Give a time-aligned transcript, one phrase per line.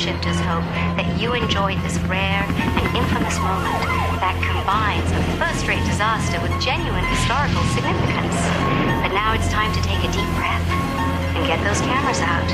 [0.00, 0.64] Timeshifters hope
[0.96, 3.84] that you enjoyed this rare and infamous moment
[4.16, 8.32] that combines a first-rate disaster with genuine historical significance.
[9.04, 10.64] But now it's time to take a deep breath
[11.36, 12.48] and get those cameras out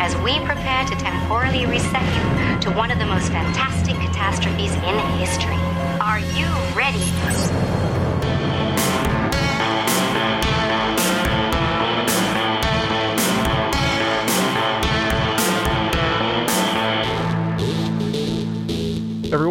[0.00, 2.24] as we prepare to temporally reset you
[2.64, 5.60] to one of the most fantastic catastrophes in history.
[6.00, 7.75] Are you ready?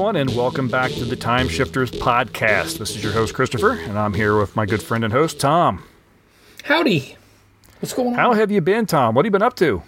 [0.06, 2.78] Everyone, and welcome back to the Time Shifters podcast.
[2.78, 5.84] This is your host, Christopher, and I'm here with my good friend and host, Tom.
[6.64, 7.16] Howdy.
[7.80, 8.14] What's going on?
[8.14, 9.16] How have you been, Tom?
[9.16, 9.82] What have you been up to?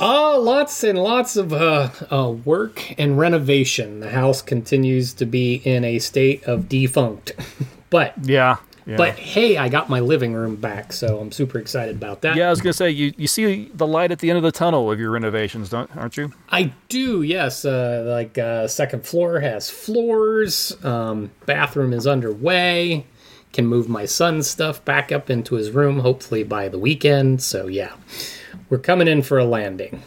[0.00, 4.00] Oh, lots and lots of uh, uh, work and renovation.
[4.00, 7.30] The house continues to be in a state of defunct.
[7.90, 8.56] but Yeah.
[8.86, 8.96] Yeah.
[8.96, 12.36] but hey, I got my living room back, so I'm super excited about that.
[12.36, 14.50] yeah, I was gonna say you, you see the light at the end of the
[14.52, 16.32] tunnel of your renovations, don't aren't you?
[16.50, 17.64] I do, yes.
[17.64, 20.76] Uh, like uh, second floor has floors.
[20.84, 23.06] Um, bathroom is underway.
[23.52, 27.42] Can move my son's stuff back up into his room, hopefully by the weekend.
[27.42, 27.92] So yeah,
[28.68, 30.02] we're coming in for a landing.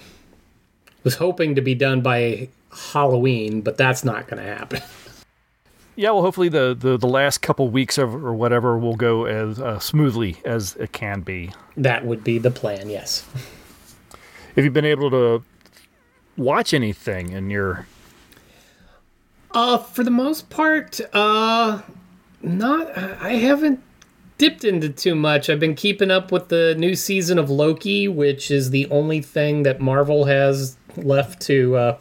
[1.03, 2.49] Was hoping to be done by
[2.92, 4.81] Halloween, but that's not going to happen.
[5.97, 9.59] Yeah, well, hopefully the, the, the last couple weeks of, or whatever will go as
[9.59, 11.52] uh, smoothly as it can be.
[11.77, 12.89] that would be the plan.
[12.89, 13.25] Yes.
[14.55, 15.43] Have you been able to
[16.37, 17.87] watch anything in your?
[19.52, 21.81] Uh, for the most part, uh,
[22.41, 22.97] not.
[22.97, 23.81] I haven't
[24.37, 25.49] dipped into too much.
[25.49, 29.63] I've been keeping up with the new season of Loki, which is the only thing
[29.63, 31.99] that Marvel has left to uh,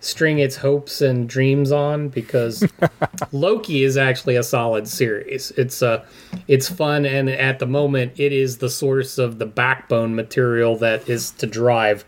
[0.00, 2.08] string its hopes and dreams on.
[2.08, 2.64] Because
[3.32, 5.50] Loki is actually a solid series.
[5.52, 6.04] It's uh,
[6.48, 11.08] it's fun, and at the moment, it is the source of the backbone material that
[11.08, 12.04] is to drive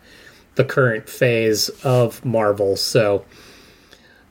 [0.55, 2.77] the current phase of Marvel.
[2.77, 3.25] So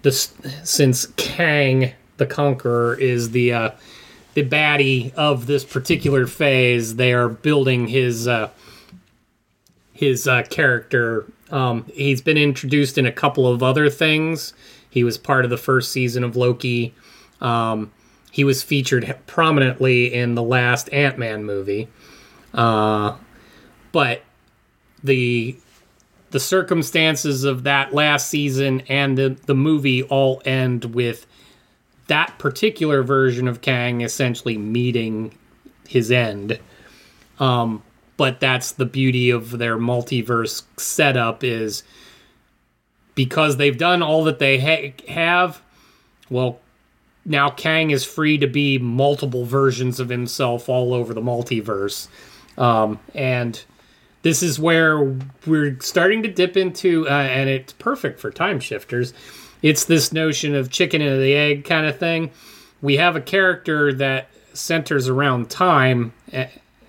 [0.02, 0.34] this
[0.64, 3.72] since Kang the Conqueror is the uh,
[4.34, 8.50] the baddie of this particular phase, they are building his uh,
[9.94, 11.26] his uh, character.
[11.52, 14.54] Um, he's been introduced in a couple of other things.
[14.90, 16.94] He was part of the first season of Loki.
[17.42, 17.92] Um,
[18.32, 21.88] he was featured prominently in the last Ant Man movie,
[22.54, 23.16] uh,
[23.92, 24.22] but
[25.04, 25.58] the
[26.32, 31.26] the circumstances of that last season and the, the movie all end with
[32.08, 35.34] that particular version of Kang essentially meeting
[35.88, 36.60] his end.
[37.40, 37.82] Um,
[38.18, 41.84] but that's the beauty of their multiverse setup is
[43.16, 45.62] because they've done all that they ha- have.
[46.30, 46.60] Well,
[47.26, 52.08] now Kang is free to be multiple versions of himself all over the multiverse,
[52.58, 53.64] um, and
[54.24, 59.14] this is where we're starting to dip into, uh, and it's perfect for time shifters.
[59.62, 62.32] It's this notion of chicken and the egg kind of thing.
[62.82, 66.14] We have a character that centers around time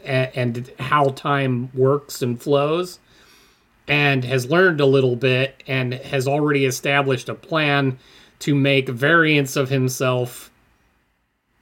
[0.05, 2.99] and, and how time works and flows,
[3.87, 7.99] and has learned a little bit and has already established a plan
[8.41, 10.51] to make variants of himself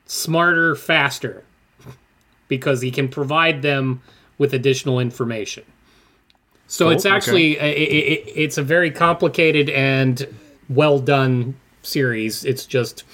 [0.06, 1.44] smarter, faster,
[2.48, 4.02] because he can provide them
[4.38, 5.64] with additional information.
[6.68, 10.26] So Cool, it's actually i i i it's a very complicated and
[10.68, 12.44] well done series.
[12.44, 13.04] It's just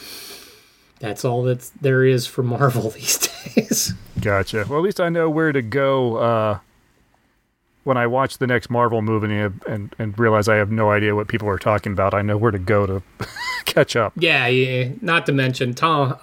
[1.02, 3.92] that's all that there is for Marvel these days.
[4.20, 4.64] Gotcha.
[4.68, 6.58] Well, at least I know where to go uh,
[7.82, 11.14] when I watch the next Marvel movie and, and and realize I have no idea
[11.16, 12.14] what people are talking about.
[12.14, 13.02] I know where to go to
[13.64, 14.12] catch up.
[14.16, 16.16] yeah, yeah, not to mention Tom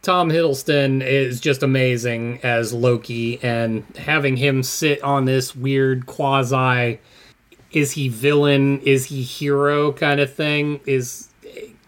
[0.00, 6.98] Tom Hiddleston is just amazing as Loki and having him sit on this weird quasi
[7.70, 11.28] is he villain, is he hero kind of thing is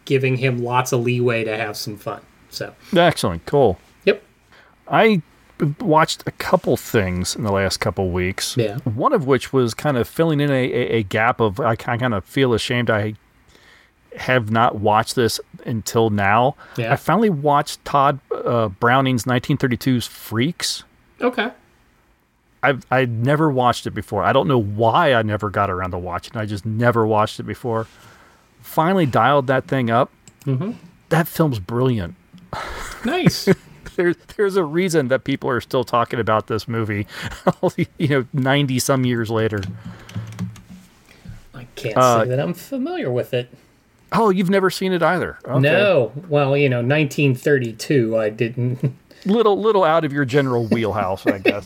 [0.05, 2.21] giving him lots of leeway to have some fun.
[2.51, 3.47] So, Excellent.
[3.47, 3.79] Cool.
[4.05, 4.23] yep.
[4.89, 5.23] I
[5.81, 8.57] watched a couple things in the last couple weeks.
[8.57, 8.79] Yeah.
[8.79, 12.15] One of which was kind of filling in a, a, a gap of I kind
[12.15, 13.15] of feel ashamed I
[14.17, 16.55] have not watched this until now.
[16.77, 16.93] Yeah.
[16.93, 20.85] I finally watched Tod uh, Browning's 1932's Freaks.
[21.21, 21.51] Okay.
[22.63, 24.23] I've I'd never watched it before.
[24.23, 26.33] I don't know why I never got around to watching.
[26.35, 26.41] it.
[26.41, 27.87] I just never watched it before.
[28.75, 30.11] Finally dialed that thing up.
[30.47, 30.73] Mm-hmm.
[31.11, 32.17] That film's brilliant.
[33.05, 33.49] Nice.
[33.97, 37.07] There's there's a reason that people are still talking about this movie,
[37.99, 39.61] you know, ninety some years later.
[41.55, 43.51] I can't Uh, say that I'm familiar with it.
[44.11, 45.39] Oh, you've never seen it either?
[45.47, 45.61] Okay.
[45.61, 46.11] No.
[46.29, 51.65] Well, you know, 1932 I didn't little little out of your general wheelhouse, I guess.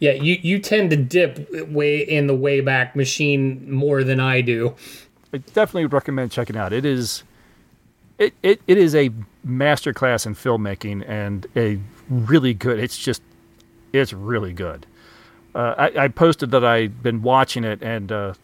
[0.00, 4.74] Yeah, you you tend to dip way in the Wayback Machine more than I do.
[5.34, 6.72] I definitely recommend checking out.
[6.72, 7.24] It is
[8.18, 9.10] it, it, it is a
[9.44, 12.78] masterclass in filmmaking and a really good.
[12.78, 13.20] It's just
[13.92, 14.86] it's really good.
[15.52, 18.34] Uh, I, I posted that I'd been watching it and uh,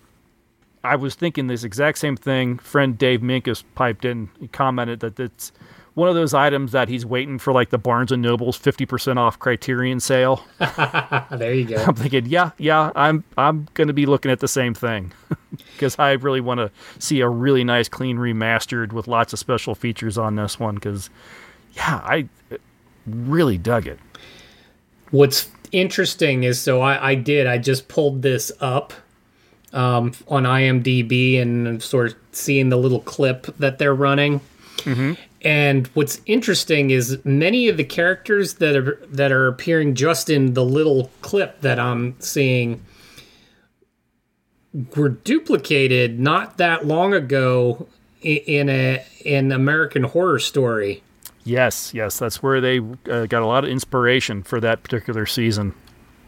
[0.83, 2.59] I was thinking this exact same thing.
[2.59, 4.29] Friend Dave Minkus piped in.
[4.41, 5.53] He commented that it's
[5.95, 9.19] one of those items that he's waiting for, like the Barnes and Nobles fifty percent
[9.19, 10.45] off Criterion sale.
[11.31, 11.77] there you go.
[11.77, 15.13] I'm thinking, yeah, yeah, I'm I'm going to be looking at the same thing
[15.73, 19.75] because I really want to see a really nice, clean remastered with lots of special
[19.75, 20.77] features on this one.
[20.77, 21.11] Because,
[21.73, 22.29] yeah, I
[23.07, 23.99] really dug it.
[25.11, 28.93] What's interesting is so I, I did I just pulled this up
[29.73, 34.41] um, on IMDb and sort of seeing the little clip that they're running.
[34.79, 35.15] Mm-hmm.
[35.43, 40.55] And what's interesting is many of the characters that are that are appearing just in
[40.55, 42.85] the little clip that I'm seeing
[44.95, 47.89] were duplicated not that long ago
[48.23, 51.03] in a in American Horror Story.
[51.45, 55.75] Yes, yes, that's where they uh, got a lot of inspiration for that particular season.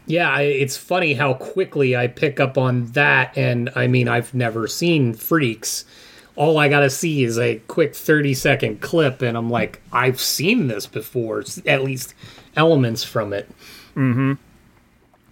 [0.05, 4.33] Yeah, I, it's funny how quickly I pick up on that, and I mean, I've
[4.33, 5.85] never seen Freaks.
[6.35, 10.67] All I gotta see is a quick 30 second clip, and I'm like, I've seen
[10.67, 12.13] this before, at least
[12.55, 13.49] elements from it.
[13.95, 14.33] Mm hmm.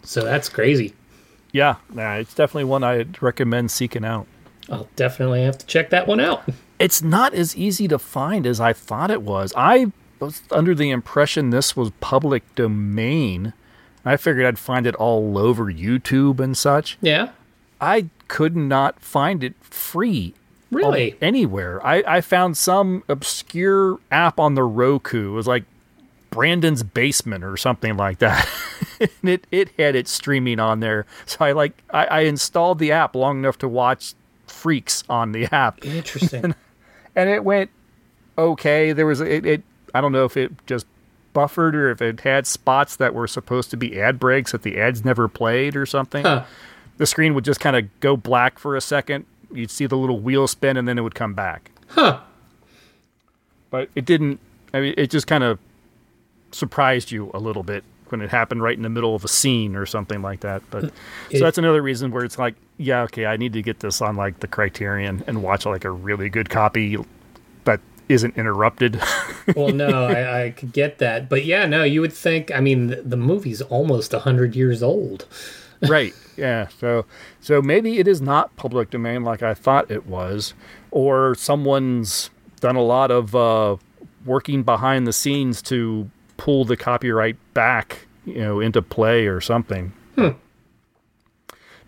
[0.03, 0.93] So that's crazy.
[1.51, 4.27] Yeah, nah, it's definitely one I'd recommend seeking out.
[4.69, 6.43] I'll definitely have to check that one out.
[6.79, 9.53] It's not as easy to find as I thought it was.
[9.55, 13.53] I was under the impression this was public domain.
[14.03, 16.97] I figured I'd find it all over YouTube and such.
[17.01, 17.31] Yeah.
[17.79, 20.33] I could not find it free.
[20.71, 21.17] Really?
[21.21, 21.85] Anywhere.
[21.85, 25.31] I, I found some obscure app on the Roku.
[25.31, 25.65] It was like
[26.29, 28.47] Brandon's Basement or something like that.
[28.99, 31.05] and it, it had it streaming on there.
[31.25, 34.15] So I like I, I installed the app long enough to watch
[34.47, 35.85] Freaks on the app.
[35.85, 36.55] Interesting.
[37.15, 37.69] and it went
[38.37, 38.93] okay.
[38.93, 39.63] There was it, it
[39.93, 40.85] I don't know if it just
[41.33, 44.79] buffered or if it had spots that were supposed to be ad breaks that the
[44.79, 46.23] ads never played or something.
[46.23, 46.45] Huh.
[46.97, 49.25] The screen would just kind of go black for a second.
[49.53, 51.71] You'd see the little wheel spin and then it would come back.
[51.87, 52.19] Huh.
[53.69, 54.39] But it didn't.
[54.73, 55.59] I mean, it just kind of
[56.51, 59.75] surprised you a little bit when it happened right in the middle of a scene
[59.75, 60.61] or something like that.
[60.69, 60.89] But hmm.
[61.29, 64.01] It- so that's another reason where it's like, yeah, okay, I need to get this
[64.01, 66.97] on like the Criterion and watch like a really good copy
[67.63, 69.01] that isn't interrupted.
[69.55, 71.29] well, no, I, I could get that.
[71.29, 75.25] But yeah, no, you would think, I mean, the, the movie's almost 100 years old.
[75.87, 76.13] Right.
[76.37, 76.67] Yeah.
[76.79, 77.05] So
[77.39, 80.53] so maybe it is not public domain like I thought it was,
[80.91, 82.29] or someone's
[82.59, 83.77] done a lot of uh,
[84.25, 89.93] working behind the scenes to pull the copyright back, you know, into play or something.
[90.15, 90.29] Hmm.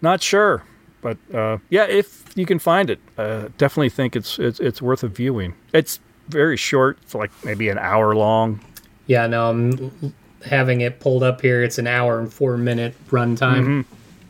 [0.01, 0.63] Not sure,
[1.01, 5.03] but uh, yeah, if you can find it, uh, definitely think it's, it's it's worth
[5.03, 5.53] a viewing.
[5.73, 6.97] It's very short.
[7.03, 8.59] It's like maybe an hour long.
[9.07, 10.13] Yeah, no, I'm
[10.45, 11.63] having it pulled up here.
[11.63, 13.85] It's an hour and four minute runtime.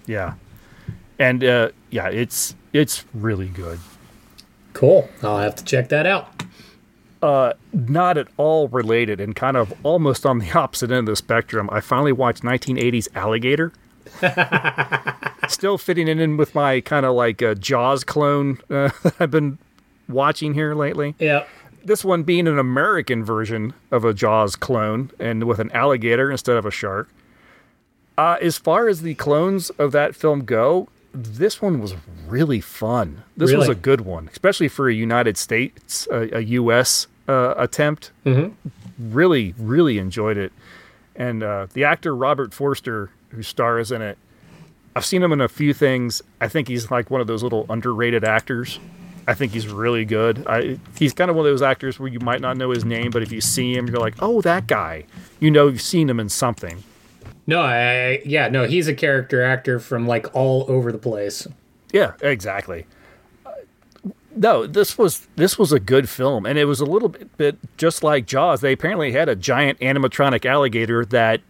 [0.06, 0.34] Yeah,
[1.20, 3.80] and uh, yeah, it's it's really good.
[4.74, 5.08] Cool.
[5.22, 6.44] I'll have to check that out.
[7.22, 11.16] Uh, not at all related and kind of almost on the opposite end of the
[11.16, 11.70] spectrum.
[11.72, 13.72] I finally watched 1980s Alligator.
[15.48, 19.32] Still fitting it in with my kind of like uh, Jaws clone uh, that I've
[19.32, 19.58] been
[20.10, 21.16] watching here lately.
[21.20, 21.46] Yeah.
[21.84, 26.56] This one being an American version of a Jaws clone and with an alligator instead
[26.56, 27.10] of a shark.
[28.18, 31.96] Uh, as far as the clones of that film go, this one was
[32.28, 33.24] really fun.
[33.36, 37.08] This was a good one, especially for a United States, a, a U.S.
[37.28, 38.12] Uh, attempt.
[39.00, 40.54] Really, really enjoyed it.
[41.16, 44.18] And uh, the actor Robert Forster, who stars in it,
[44.96, 46.22] I've seen him in a few things.
[46.40, 48.80] I think he's like one of those little underrated actors.
[49.28, 50.46] I think he's really good.
[50.48, 53.12] I, he's kind of one of those actors where you might not know his name,
[53.12, 55.06] but if you see him, you're like, oh, that guy.
[55.40, 56.84] You know, you've seen him in something.
[57.46, 61.48] No, I, yeah, no, he's a character actor from like all over the place.
[61.92, 62.86] Yeah, exactly.
[64.36, 67.58] No, this was this was a good film, and it was a little bit, bit
[67.78, 68.62] just like Jaws.
[68.62, 71.42] They apparently had a giant animatronic alligator that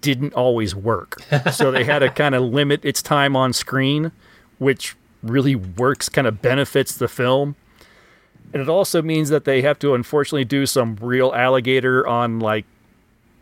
[0.00, 1.20] didn't always work,
[1.52, 4.10] so they had to kind of limit its time on screen,
[4.58, 7.56] which really works, kind of benefits the film.
[8.52, 12.64] And it also means that they have to unfortunately do some real alligator on like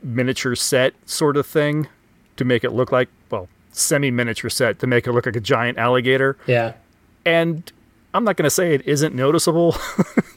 [0.02, 1.88] miniature set sort of thing
[2.36, 5.40] to make it look like well semi miniature set to make it look like a
[5.40, 6.74] giant alligator Yeah.
[7.24, 7.72] and
[8.14, 9.76] I'm not going to say it isn't noticeable.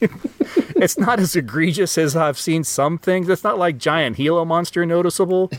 [0.76, 3.28] it's not as egregious as I've seen some things.
[3.30, 5.50] It's not like giant Gila monster noticeable,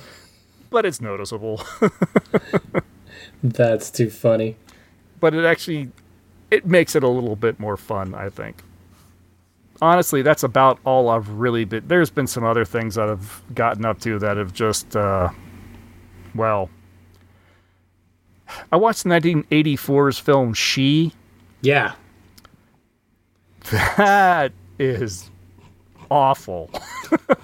[0.69, 1.61] but it's noticeable.
[3.43, 4.57] That's too funny.
[5.23, 5.89] But it actually
[6.51, 8.61] it makes it a little bit more fun, I think.
[9.81, 11.87] Honestly, that's about all I've really been.
[11.87, 15.29] There's been some other things that I've gotten up to that have just, uh,
[16.35, 16.69] well,
[18.69, 21.13] I watched 1984's film She.
[21.61, 21.93] Yeah.
[23.71, 25.31] That is
[26.11, 26.69] awful.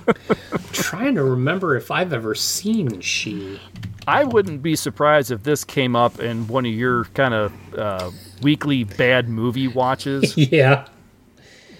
[0.73, 3.61] trying to remember if I've ever seen She.
[4.09, 8.09] I wouldn't be surprised if this came up in one of your kind of uh,
[8.41, 10.87] weekly bad movie watches Yeah.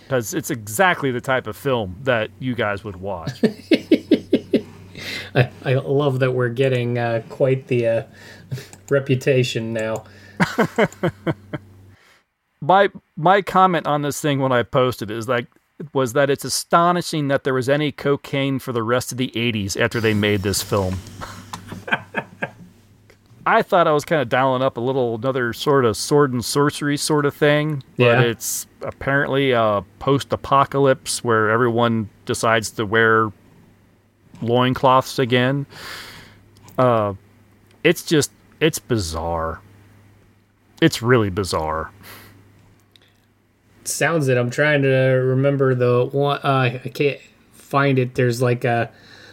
[0.04, 3.42] because it's exactly the type of film that you guys would watch.
[5.36, 8.04] I, I love that we're getting uh, quite the uh,
[8.90, 10.04] reputation now.
[12.62, 15.48] my my comment on this thing when I posted is like
[15.94, 19.80] was that it's astonishing that there was any cocaine for the rest of the 80s
[19.80, 20.98] after they made this film.
[23.46, 26.44] I thought I was kind of dialing up a little another sort of sword and
[26.46, 28.22] sorcery sort of thing, but Yeah.
[28.22, 33.32] it's apparently a post-apocalypse where everyone decides to wear
[34.42, 35.66] loincloths again.
[36.78, 37.14] Uh
[37.84, 39.62] it's just it's bizarre.
[40.82, 41.92] It's really bizarre.
[43.86, 44.38] Sounds it.
[44.38, 46.40] I'm trying to remember the one.
[46.44, 47.20] Uh, I can't
[47.54, 48.16] find it.
[48.16, 48.92] There's like a.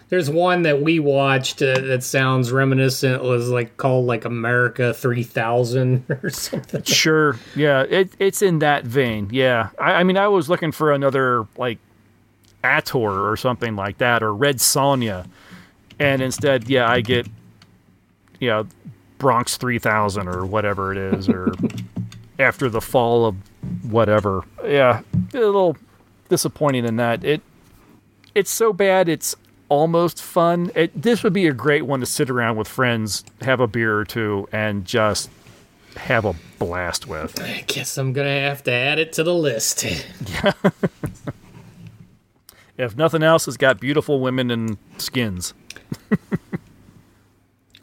[0.09, 3.23] There's one that we watched uh, that sounds reminiscent.
[3.23, 6.83] Was like called like America 3000 or something.
[6.85, 7.37] Sure.
[7.57, 7.83] Yeah.
[7.83, 9.29] It, it's in that vein.
[9.33, 9.71] Yeah.
[9.81, 11.79] I, I mean, I was looking for another like
[12.63, 15.27] Ator or something like that or Red Sonja.
[15.99, 17.27] And instead, yeah, I get,
[18.39, 18.67] you know,
[19.19, 21.53] Bronx 3000 or whatever it is or
[22.39, 23.35] after the fall of
[23.91, 24.45] whatever.
[24.65, 25.01] Yeah.
[25.35, 25.77] A little
[26.29, 27.25] disappointing in that.
[27.25, 27.41] It,
[28.35, 29.09] it's so bad.
[29.09, 29.35] It's
[29.69, 30.71] almost fun.
[30.75, 33.99] It, this would be a great one to sit around with friends, have a beer
[33.99, 35.31] or two, and just
[35.97, 37.41] have a blast with.
[37.41, 39.85] I guess I'm gonna have to add it to the list.
[42.79, 45.55] If nothing else, it's got beautiful women and skins.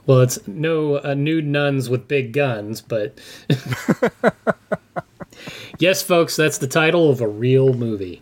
[0.05, 3.17] Well, it's no uh, nude nuns with big guns, but
[5.79, 8.21] yes, folks, that's the title of a real movie.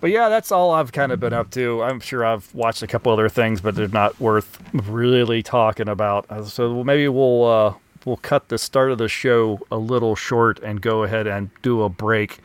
[0.00, 1.82] But yeah, that's all I've kind of been up to.
[1.82, 6.24] I'm sure I've watched a couple other things, but they're not worth really talking about.
[6.30, 7.74] Uh, So maybe we'll uh,
[8.06, 11.82] we'll cut the start of the show a little short and go ahead and do
[11.82, 12.38] a break,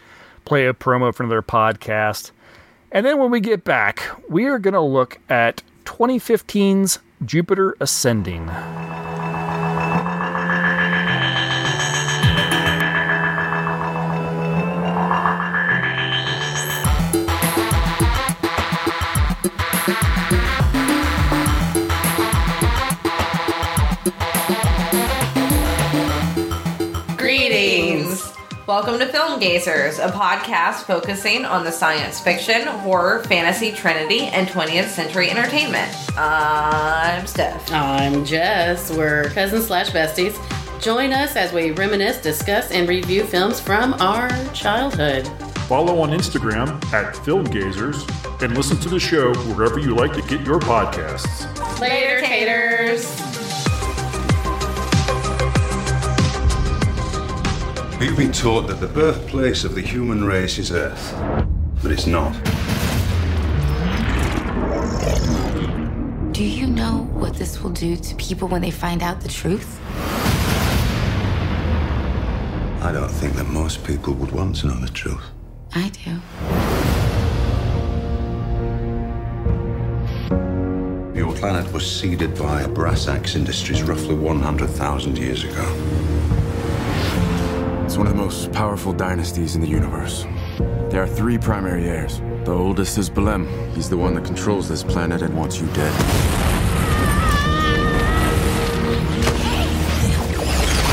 [0.43, 2.31] play a promo for another podcast,
[2.91, 8.49] and then when we get back, we are going to look at 2015's Jupiter Ascending.
[28.67, 34.47] Welcome to Film Gazers, a podcast focusing on the science fiction, horror, fantasy trinity, and
[34.47, 35.95] 20th century entertainment.
[36.17, 37.71] I'm Steph.
[37.71, 38.89] I'm Jess.
[38.91, 40.35] We're cousins slash besties.
[40.81, 45.27] Join us as we reminisce, discuss, and review films from our childhood.
[45.67, 48.01] Follow on Instagram at Film Gazers
[48.41, 51.45] and listen to the show wherever you like to get your podcasts.
[51.79, 53.44] Later, taters.
[57.97, 61.15] We've been taught that the birthplace of the human race is Earth,
[61.81, 62.33] but it's not.
[66.33, 69.79] Do you know what this will do to people when they find out the truth?
[72.83, 75.23] I don't think that most people would want to know the truth.
[75.73, 76.19] I do.
[81.17, 86.04] Your planet was seeded by Abrasax industries roughly 100,000 years ago.
[87.95, 90.25] It's one of the most powerful dynasties in the universe.
[90.89, 92.19] There are three primary heirs.
[92.43, 93.47] The oldest is Balem.
[93.73, 95.93] He's the one that controls this planet and wants you dead.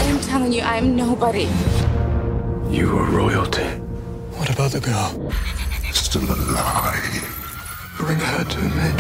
[0.07, 1.49] I'm telling you, I'm nobody.
[2.71, 3.67] You are royalty.
[4.39, 5.33] What about the girl?
[5.93, 7.27] Still alive.
[7.99, 8.93] Bring her to me.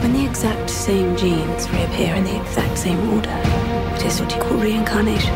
[0.00, 3.30] When the exact same genes reappear in the exact same order,
[3.94, 5.32] it is what you call reincarnation.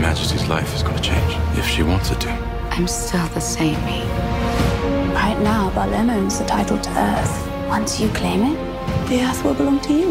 [0.00, 2.30] Majesty's life is going to change if she wants it to.
[2.70, 4.02] I'm still the same me.
[5.12, 7.48] Right now, Balem owns the title to Earth.
[7.66, 10.10] Once you claim it, the Earth will belong to you.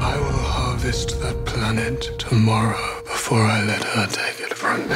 [0.00, 4.94] I will harvest that planet tomorrow before I let her take it from me.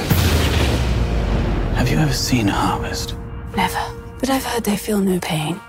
[1.75, 3.17] Have you ever seen a harvest?
[3.57, 3.94] Never.
[4.21, 5.61] But I've heard they feel no pain.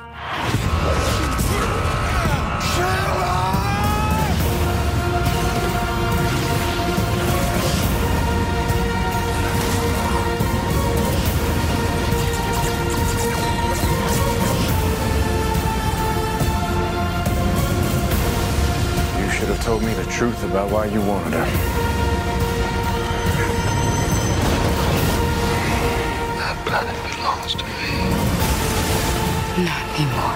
[19.20, 21.95] You should have told me the truth about why you wanted her.
[29.98, 30.36] Not anymore.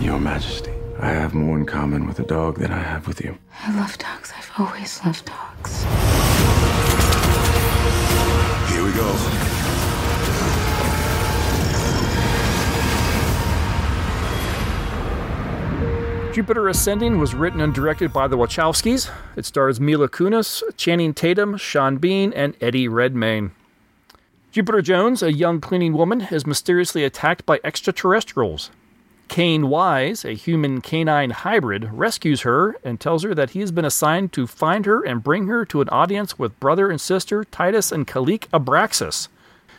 [0.00, 3.38] Your Majesty, I have more in common with a dog than I have with you.
[3.64, 4.30] I love dogs.
[4.36, 5.84] I've always loved dogs.
[8.70, 9.14] Here we go.
[16.34, 19.10] Jupiter Ascending was written and directed by the Wachowskis.
[19.34, 23.52] It stars Mila Kunis, Channing Tatum, Sean Bean, and Eddie Redmayne.
[24.58, 28.72] Jupiter Jones, a young cleaning woman, is mysteriously attacked by extraterrestrials.
[29.28, 33.84] Caine Wise, a human canine hybrid, rescues her and tells her that he has been
[33.84, 37.92] assigned to find her and bring her to an audience with brother and sister Titus
[37.92, 39.28] and Kalique Abrasax,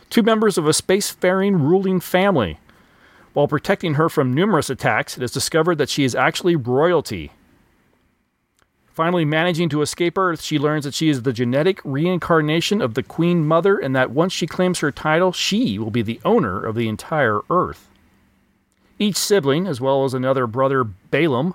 [0.08, 2.58] two members of a spacefaring ruling family.
[3.34, 7.32] While protecting her from numerous attacks, it is discovered that she is actually royalty.
[9.00, 13.02] Finally, managing to escape Earth, she learns that she is the genetic reincarnation of the
[13.02, 16.74] Queen Mother and that once she claims her title, she will be the owner of
[16.74, 17.88] the entire Earth.
[18.98, 21.54] Each sibling, as well as another brother, Balem,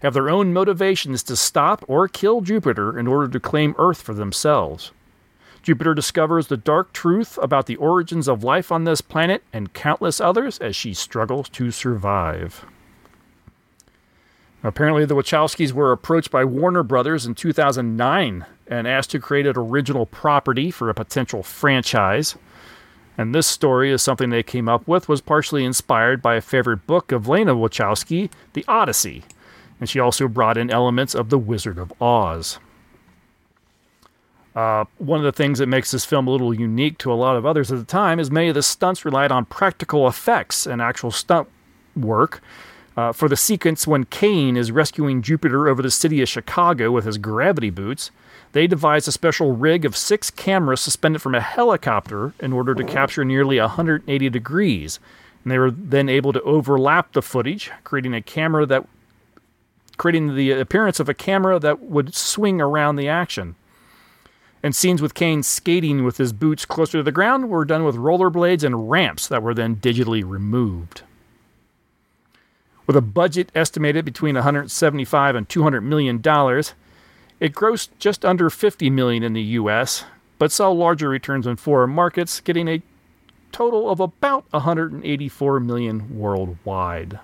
[0.00, 4.14] have their own motivations to stop or kill Jupiter in order to claim Earth for
[4.14, 4.92] themselves.
[5.62, 10.18] Jupiter discovers the dark truth about the origins of life on this planet and countless
[10.18, 12.64] others as she struggles to survive.
[14.66, 19.56] Apparently, the Wachowskis were approached by Warner Brothers in 2009 and asked to create an
[19.56, 22.34] original property for a potential franchise.
[23.16, 26.84] And this story is something they came up with, was partially inspired by a favorite
[26.84, 29.22] book of Lana Wachowski, The Odyssey.
[29.78, 32.58] And she also brought in elements of The Wizard of Oz.
[34.56, 37.36] Uh, one of the things that makes this film a little unique to a lot
[37.36, 40.82] of others at the time is many of the stunts relied on practical effects and
[40.82, 41.48] actual stunt
[41.94, 42.42] work.
[42.96, 47.04] Uh, for the sequence when Caine is rescuing Jupiter over the city of Chicago with
[47.04, 48.10] his gravity boots,
[48.52, 52.84] they devised a special rig of six cameras suspended from a helicopter in order to
[52.84, 54.98] capture nearly 180 degrees.
[55.44, 58.86] And they were then able to overlap the footage, creating a camera that
[59.98, 63.56] creating the appearance of a camera that would swing around the action.
[64.62, 67.96] And scenes with Caine skating with his boots closer to the ground were done with
[67.96, 71.02] rollerblades and ramps that were then digitally removed.
[72.86, 76.74] With a budget estimated between 175 and 200 million dollars,
[77.40, 80.04] it grossed just under 50 million in the US,
[80.38, 82.82] but saw larger returns in foreign markets, getting a
[83.52, 87.18] total of about 184 million worldwide.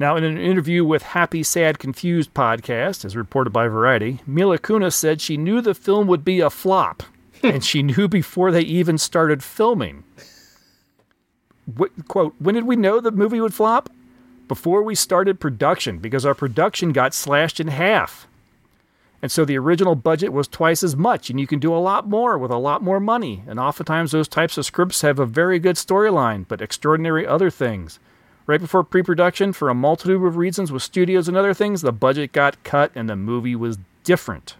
[0.00, 4.94] Now, in an interview with Happy, Sad, Confused podcast, as reported by Variety, Mila Kunis
[4.94, 7.02] said she knew the film would be a flop,
[7.42, 10.04] and she knew before they even started filming.
[12.06, 13.90] Quote, when did we know the movie would flop?
[14.48, 18.26] Before we started production, because our production got slashed in half.
[19.20, 22.08] And so the original budget was twice as much, and you can do a lot
[22.08, 23.42] more with a lot more money.
[23.46, 27.98] And oftentimes, those types of scripts have a very good storyline, but extraordinary other things.
[28.46, 31.92] Right before pre production, for a multitude of reasons with studios and other things, the
[31.92, 34.54] budget got cut and the movie was different.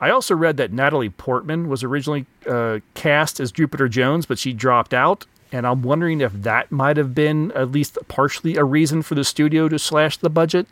[0.00, 4.52] I also read that Natalie Portman was originally uh, cast as Jupiter Jones, but she
[4.52, 5.26] dropped out.
[5.52, 9.24] And I'm wondering if that might have been at least partially a reason for the
[9.24, 10.66] studio to slash the budget.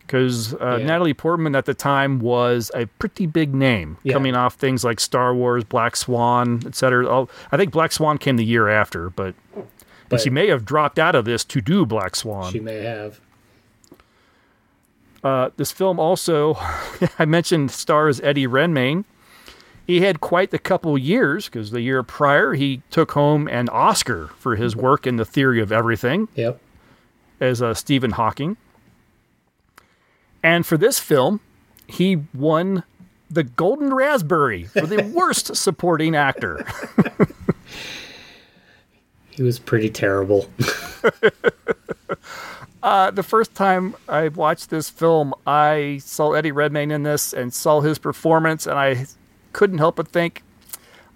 [0.00, 0.86] Because uh, Yeah.
[0.86, 4.12] Natalie Portman at the time was a pretty big name, Yeah.
[4.14, 7.06] coming off things like Star Wars, Black Swan, etc.
[7.08, 9.66] Oh, I think Black Swan came the year after, but, and
[10.08, 12.52] But- she may have dropped out of this to do Black Swan.
[12.52, 13.20] She may have.
[15.24, 16.56] Uh, this film also,
[17.18, 19.04] I mentioned, stars Eddie Redmayne.
[19.86, 24.28] He had quite the couple years because the year prior he took home an Oscar
[24.38, 26.60] for his work in The Theory of Everything Yep.
[27.40, 28.56] as uh, Stephen Hawking.
[30.42, 31.40] And for this film,
[31.86, 32.84] he won
[33.30, 36.64] the Golden Raspberry for the worst supporting actor.
[39.30, 40.48] He was pretty terrible.
[42.82, 47.54] Uh, the first time I watched this film, I saw Eddie Redmayne in this and
[47.54, 49.06] saw his performance, and I
[49.52, 50.42] couldn't help but think,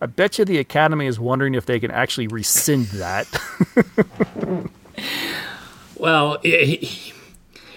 [0.01, 3.27] I bet you the Academy is wondering if they can actually rescind that.
[5.99, 7.15] Well, he,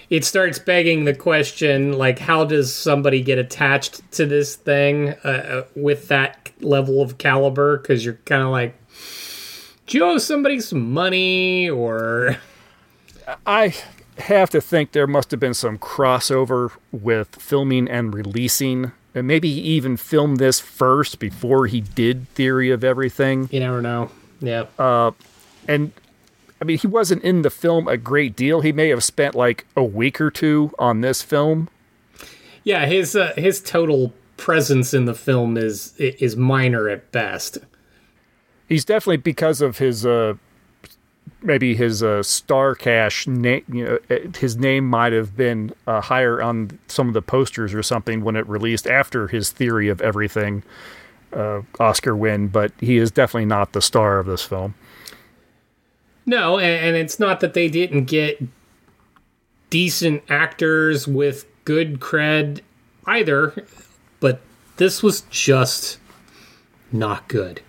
[0.09, 5.27] it starts begging the question like how does somebody get attached to this thing uh,
[5.27, 8.75] uh with that level of caliber because you're kind of like
[9.87, 12.37] do you owe somebody some money or
[13.45, 13.73] I
[14.17, 18.91] have to think there must have been some crossover with filming and releasing.
[19.15, 23.49] And maybe he even filmed this first before he did Theory of Everything.
[23.51, 25.11] you never know yeah Uh,
[25.67, 25.91] and
[26.61, 28.61] I mean, he wasn't in the film a great deal.
[28.61, 31.69] He may have spent like a week or two on this film.
[32.63, 37.57] yeah his uh, his total presence in the film is is minor at best
[38.67, 40.35] He's definitely because of his uh,
[41.41, 43.63] maybe his uh, star cash name.
[43.71, 47.73] You know, eh, his name might have been uh, higher on some of the posters
[47.73, 50.63] or something when it released after his Theory of Everything
[51.33, 52.47] uh, Oscar win.
[52.47, 54.75] But he is definitely not the star of this film.
[56.25, 58.41] No, and, and it's not that they didn't get
[59.69, 62.61] decent actors with good cred
[63.05, 63.65] either,
[64.19, 64.41] but
[64.77, 65.97] this was just
[66.91, 67.61] not good.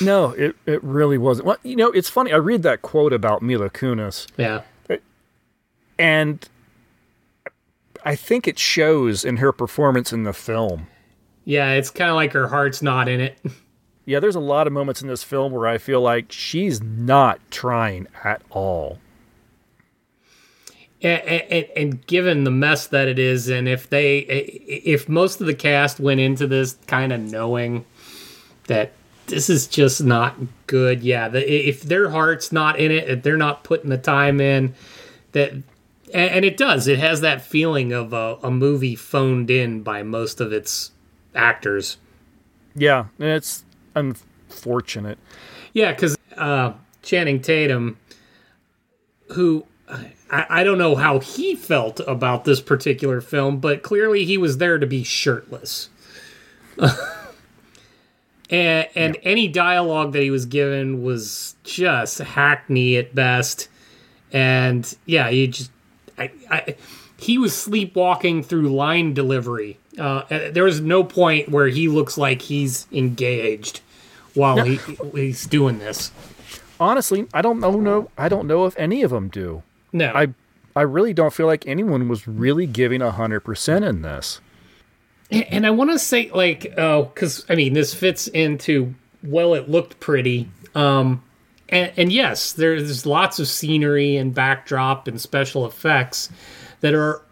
[0.00, 1.46] No, it, it really wasn't.
[1.46, 2.32] Well, you know, it's funny.
[2.32, 4.26] I read that quote about Mila Kunis.
[4.36, 4.62] Yeah.
[5.98, 6.48] And
[8.04, 10.86] I think it shows in her performance in the film.
[11.44, 13.38] Yeah, it's kind of like her heart's not in it.
[14.04, 17.38] Yeah, there's a lot of moments in this film where I feel like she's not
[17.52, 18.98] trying at all.
[21.00, 25.46] And, and, and given the mess that it is, and if they, if most of
[25.46, 27.84] the cast went into this kind of knowing
[28.66, 28.90] that
[29.26, 33.36] this is just not good, yeah, the, if their heart's not in it, if they're
[33.36, 34.74] not putting the time in,
[35.32, 35.52] that,
[36.12, 40.40] and, it does, it has that feeling of a, a movie phoned in by most
[40.40, 40.92] of its
[41.34, 41.96] actors.
[42.74, 45.18] Yeah, and it's unfortunate.
[45.72, 47.98] Yeah, because uh, Channing Tatum,
[49.32, 49.64] who
[50.32, 54.58] I, I don't know how he felt about this particular film, but clearly he was
[54.58, 55.90] there to be shirtless.
[58.50, 63.68] and and any dialogue that he was given was just hackney at best.
[64.32, 65.70] And yeah, you just
[66.18, 66.76] I, I
[67.18, 69.78] he was sleepwalking through line delivery.
[69.98, 73.80] Uh, there was no point where he looks like he's engaged
[74.34, 74.80] while he,
[75.14, 76.10] he's doing this.
[76.80, 77.78] Honestly, I don't know.
[77.78, 79.62] No, I don't know if any of them do.
[79.92, 80.28] No, I
[80.74, 84.40] I really don't feel like anyone was really giving hundred percent in this.
[85.32, 89.68] And, I want to say, like, oh, because I mean, this fits into well, it
[89.68, 90.48] looked pretty.
[90.74, 91.22] Um,
[91.68, 96.28] and, and yes, there's lots of scenery and backdrop and special effects
[96.80, 97.22] that are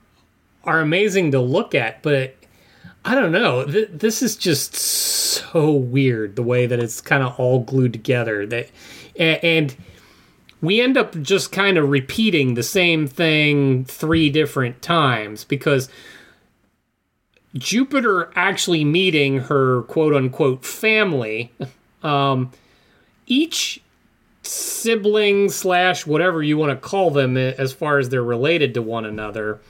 [0.64, 2.34] are amazing to look at, but
[3.04, 3.64] I don't know.
[3.64, 8.46] Th- this is just so weird the way that it's kind of all glued together.
[8.46, 8.70] That
[9.16, 9.76] and, and
[10.60, 15.88] we end up just kind of repeating the same thing three different times because
[17.54, 21.52] Jupiter actually meeting her quote unquote family,
[22.02, 22.50] um,
[23.26, 23.82] each
[24.42, 29.04] sibling slash whatever you want to call them as far as they're related to one
[29.04, 29.60] another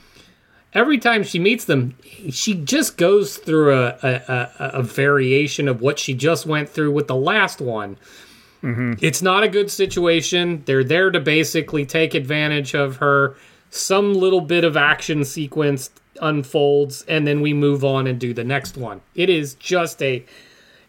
[0.73, 1.93] every time she meets them
[2.29, 6.91] she just goes through a, a, a, a variation of what she just went through
[6.91, 7.97] with the last one.
[8.63, 9.03] Mm-hmm.
[9.03, 10.61] it's not a good situation.
[10.65, 13.35] They're there to basically take advantage of her.
[13.71, 15.89] Some little bit of action sequence
[16.21, 20.23] unfolds and then we move on and do the next one it is just a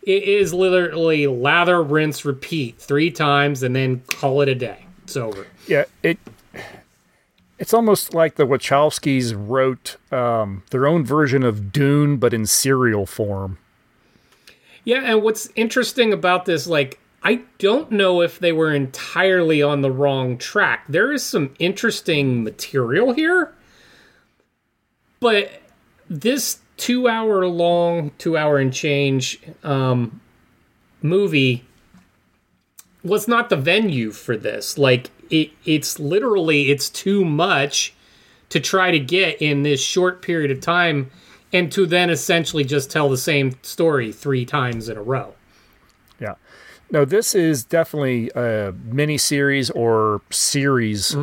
[0.02, 5.16] it is literally lather rinse repeat three times and then call it a day it's
[5.16, 6.18] over Yeah, it.
[7.58, 13.06] It's almost like the Wachowskis wrote um, their own version of Dune, but in serial
[13.06, 13.58] form.
[14.84, 19.82] Yeah, and what's interesting about this, like, I don't know if they were entirely on
[19.82, 20.84] the wrong track.
[20.88, 23.52] There is some interesting material here,
[25.22, 25.52] but
[26.10, 30.20] this two hour long, two hour and change um,
[31.00, 31.64] movie
[33.04, 34.76] was not the venue for this.
[34.76, 37.94] Like, it, it's literally it's too much
[38.48, 41.08] to try to get in this short period of time
[41.52, 45.34] and to then essentially just tell the same story three times in a row.
[46.18, 46.34] Yeah.
[46.90, 51.16] No, this is definitely a mini series or series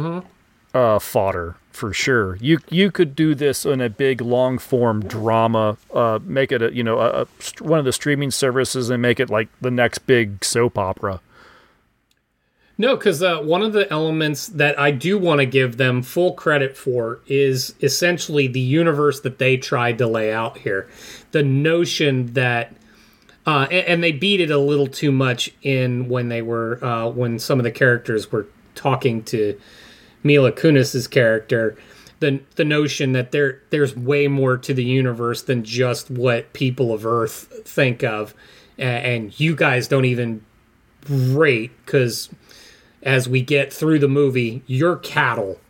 [0.73, 2.35] uh, fodder for sure.
[2.41, 5.77] You you could do this in a big long form drama.
[5.93, 7.27] Uh, make it a you know a, a,
[7.61, 11.21] one of the streaming services and make it like the next big soap opera.
[12.77, 16.33] No, because uh, one of the elements that I do want to give them full
[16.33, 20.89] credit for is essentially the universe that they tried to lay out here.
[21.31, 22.73] The notion that,
[23.45, 27.09] uh, and, and they beat it a little too much in when they were uh,
[27.09, 29.59] when some of the characters were talking to
[30.23, 31.75] Mila Kunis's character.
[32.19, 36.93] the the notion that there there's way more to the universe than just what people
[36.93, 38.33] of Earth think of,
[38.77, 40.41] A- and you guys don't even
[41.07, 42.29] rate because
[43.01, 45.61] as we get through the movie, you're cattle.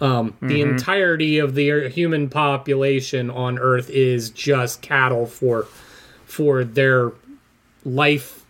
[0.00, 0.70] Um, The Mhm.
[0.70, 5.66] entirety of the human population on Earth is just cattle for
[6.24, 7.10] for their
[7.84, 8.44] life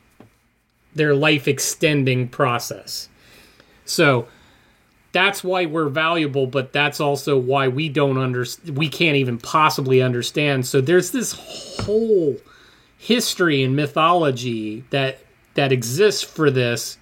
[0.95, 3.09] their life extending process.
[3.87, 4.27] So
[5.13, 8.77] that's why we're valuable, but that's also why we don't understand.
[8.77, 10.67] We can't even possibly understand.
[10.67, 12.37] So there's this whole
[12.97, 15.19] history and mythology that
[15.55, 16.97] that exists for this,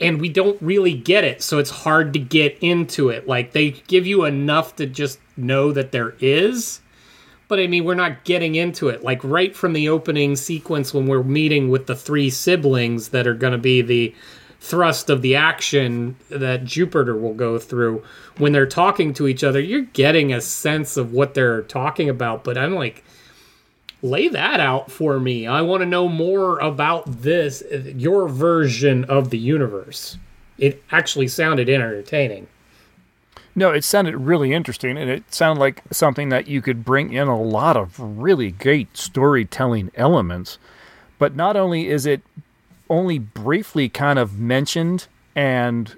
[0.00, 1.42] and we don't really get it.
[1.42, 3.26] So it's hard to get into it.
[3.26, 6.80] Like they give you enough to just know that there is,
[7.48, 9.02] but I mean, we're not getting into it.
[9.02, 13.34] Like right from the opening sequence when we're meeting with the three siblings that are
[13.34, 14.14] going to be the
[14.62, 18.00] thrust of the action that Jupiter will go through
[18.38, 22.44] when they're talking to each other, you're getting a sense of what they're talking about.
[22.44, 23.02] But I'm like,
[24.02, 25.48] lay that out for me.
[25.48, 30.16] I want to know more about this, your version of the universe.
[30.58, 32.46] It actually sounded entertaining.
[33.56, 37.26] No, it sounded really interesting, and it sounded like something that you could bring in
[37.26, 40.58] a lot of really great storytelling elements.
[41.18, 42.22] But not only is it
[42.92, 45.96] only briefly kind of mentioned, and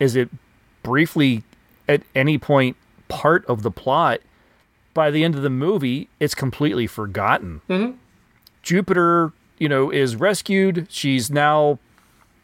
[0.00, 0.28] is it
[0.82, 1.44] briefly
[1.88, 2.76] at any point
[3.08, 4.20] part of the plot,
[4.92, 7.60] by the end of the movie, it's completely forgotten.
[7.68, 7.92] Mm-hmm.
[8.62, 10.86] Jupiter, you know, is rescued.
[10.90, 11.78] She's now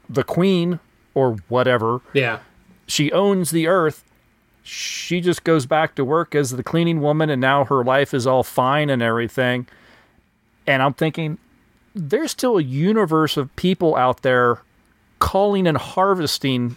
[0.09, 0.79] the queen
[1.15, 2.01] or whatever.
[2.13, 2.39] Yeah.
[2.87, 4.05] She owns the earth.
[4.63, 8.27] She just goes back to work as the cleaning woman, and now her life is
[8.27, 9.67] all fine and everything.
[10.67, 11.39] And I'm thinking,
[11.99, 14.63] there's still a universe of people out there
[15.19, 16.77] calling and harvesting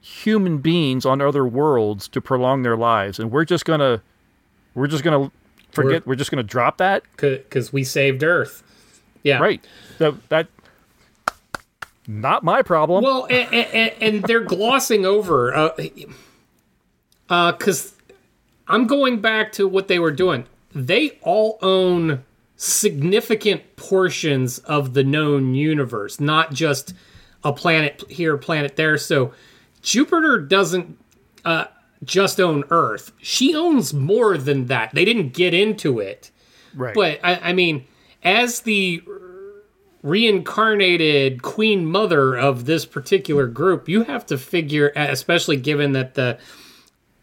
[0.00, 4.00] human beings on other worlds to prolong their lives, and we're just gonna,
[4.74, 5.30] we're just gonna
[5.72, 6.06] forget.
[6.06, 8.62] We're, just gonna drop that because we saved Earth.
[9.22, 9.64] Yeah, right.
[9.98, 10.46] So that
[12.06, 13.02] not my problem.
[13.02, 15.70] Well, and, and, and they're glossing over, uh,
[17.52, 17.94] because
[18.68, 20.46] I'm going back to what they were doing.
[20.72, 22.24] They all own
[22.56, 26.94] significant portions of the known universe, not just
[27.44, 28.98] a planet here, planet there.
[28.98, 29.32] So
[29.82, 30.98] Jupiter doesn't
[31.44, 31.66] uh,
[32.02, 34.94] just own Earth; she owns more than that.
[34.94, 36.30] They didn't get into it,
[36.74, 36.94] right?
[36.94, 37.84] But I, I mean,
[38.22, 39.02] as the
[40.02, 46.38] reincarnated queen mother of this particular group, you have to figure, especially given that the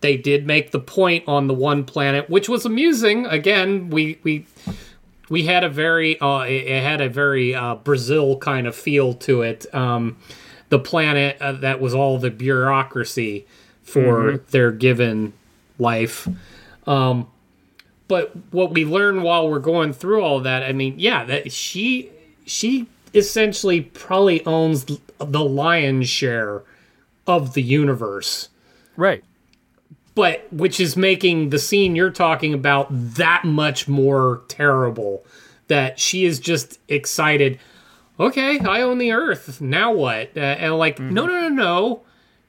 [0.02, 3.26] they did make the point on the one planet, which was amusing.
[3.26, 4.46] Again, we we
[5.30, 9.42] we had a very uh, it had a very uh, Brazil kind of feel to
[9.42, 9.66] it.
[9.74, 10.18] Um,
[10.70, 13.46] the planet uh, that was all the bureaucracy
[13.84, 14.48] for Mhm.
[14.48, 15.34] their given
[15.80, 16.28] life.
[16.88, 17.28] Um,
[18.08, 22.10] but what we learn while we're going through all that, I mean, yeah, that she
[22.46, 24.86] she essentially probably owns
[25.20, 26.64] the lion's share
[27.28, 28.50] of the universe.
[28.98, 29.24] Right.
[30.16, 35.26] But which is making the scene you're talking about that much more terrible
[35.68, 37.60] that she is just excited.
[38.20, 39.60] Okay, I own the earth.
[39.60, 40.38] Now what?
[40.38, 42.02] Uh, and like, no, no, no, no.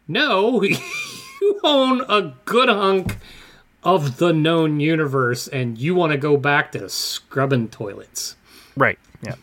[0.07, 3.17] No, you own a good hunk
[3.83, 8.37] of the known universe and you want to go back to scrubbing toilets.
[8.77, 8.99] Right.
[9.23, 9.37] Yeah.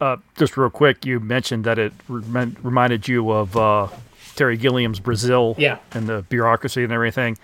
[0.00, 3.88] Uh, just real quick, you mentioned that it rem- reminded you of uh,
[4.36, 5.54] Terry Gilliam's Brazil.
[5.58, 5.78] Yeah.
[5.92, 7.36] And the bureaucracy and everything.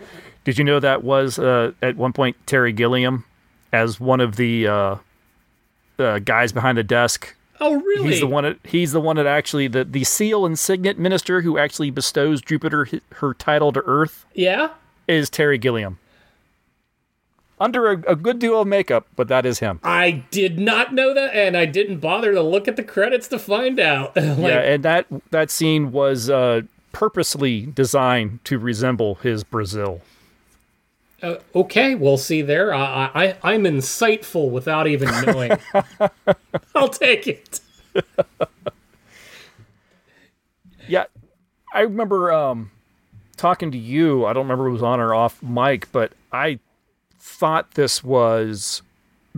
[0.44, 3.24] Did you know that was uh, at one point Terry Gilliam
[3.72, 4.96] as one of the uh,
[5.98, 7.34] uh, guys behind the desk?
[7.60, 8.08] Oh, really?
[8.10, 8.42] He's the one.
[8.44, 12.42] That, he's the one that actually the the seal and signet minister who actually bestows
[12.42, 14.70] Jupiter her title to Earth Yeah?
[15.06, 15.98] is Terry Gilliam.
[17.60, 19.78] Under a, a good deal of makeup, but that is him.
[19.84, 23.38] I did not know that, and I didn't bother to look at the credits to
[23.38, 24.16] find out.
[24.16, 30.00] Like, yeah, and that that scene was uh, purposely designed to resemble his Brazil.
[31.22, 32.74] uh, okay, we'll see there.
[32.74, 35.52] I, I, I'm insightful without even knowing.
[36.74, 37.60] I'll take it.
[40.88, 41.04] Yeah,
[41.72, 42.70] I remember um,
[43.36, 44.26] talking to you.
[44.26, 46.58] I don't remember if it was on or off mic, but I
[47.18, 48.82] thought this was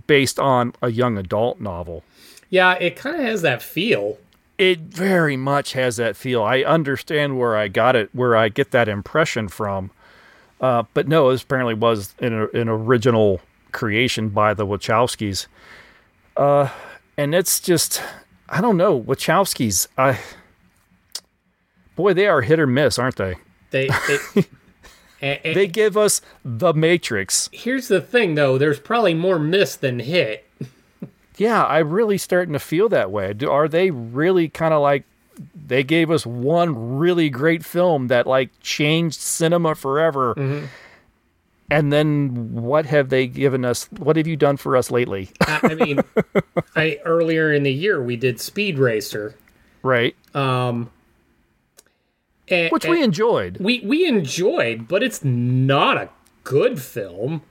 [0.06, 2.02] based on a young adult novel.
[2.50, 4.18] Yeah, it kind of has that feel.
[4.56, 6.42] It very much has that feel.
[6.42, 9.90] I understand where I got it, where I get that impression from.
[10.60, 13.40] Uh, but no, this apparently was an, an original
[13.72, 15.46] creation by the Wachowskis.
[16.36, 16.68] Uh,
[17.16, 18.00] and it's just,
[18.48, 19.88] I don't know, Wachowskis.
[19.98, 20.18] I,
[21.96, 23.34] boy, they are hit or miss, aren't they?
[23.70, 24.18] They, they
[25.20, 27.48] And- and They give us The Matrix.
[27.52, 28.58] here's the thing, though.
[28.58, 30.44] There's probably more miss than hit.
[31.36, 33.32] Yeah, I'm really starting to feel that way.
[33.32, 35.04] Do, are they really kind of like
[35.66, 40.34] they gave us one really great film that like changed cinema forever?
[40.34, 40.66] Mm-hmm.
[41.70, 43.84] And then what have they given us?
[43.92, 45.30] What have you done for us lately?
[45.40, 46.00] I, mean,
[46.76, 49.34] I earlier in the year we did Speed Racer,
[49.82, 50.14] right.
[50.34, 50.90] um,
[52.48, 53.56] and- Which we enjoyed.
[53.58, 56.10] we we enjoyed, but it's not a
[56.44, 57.42] good film.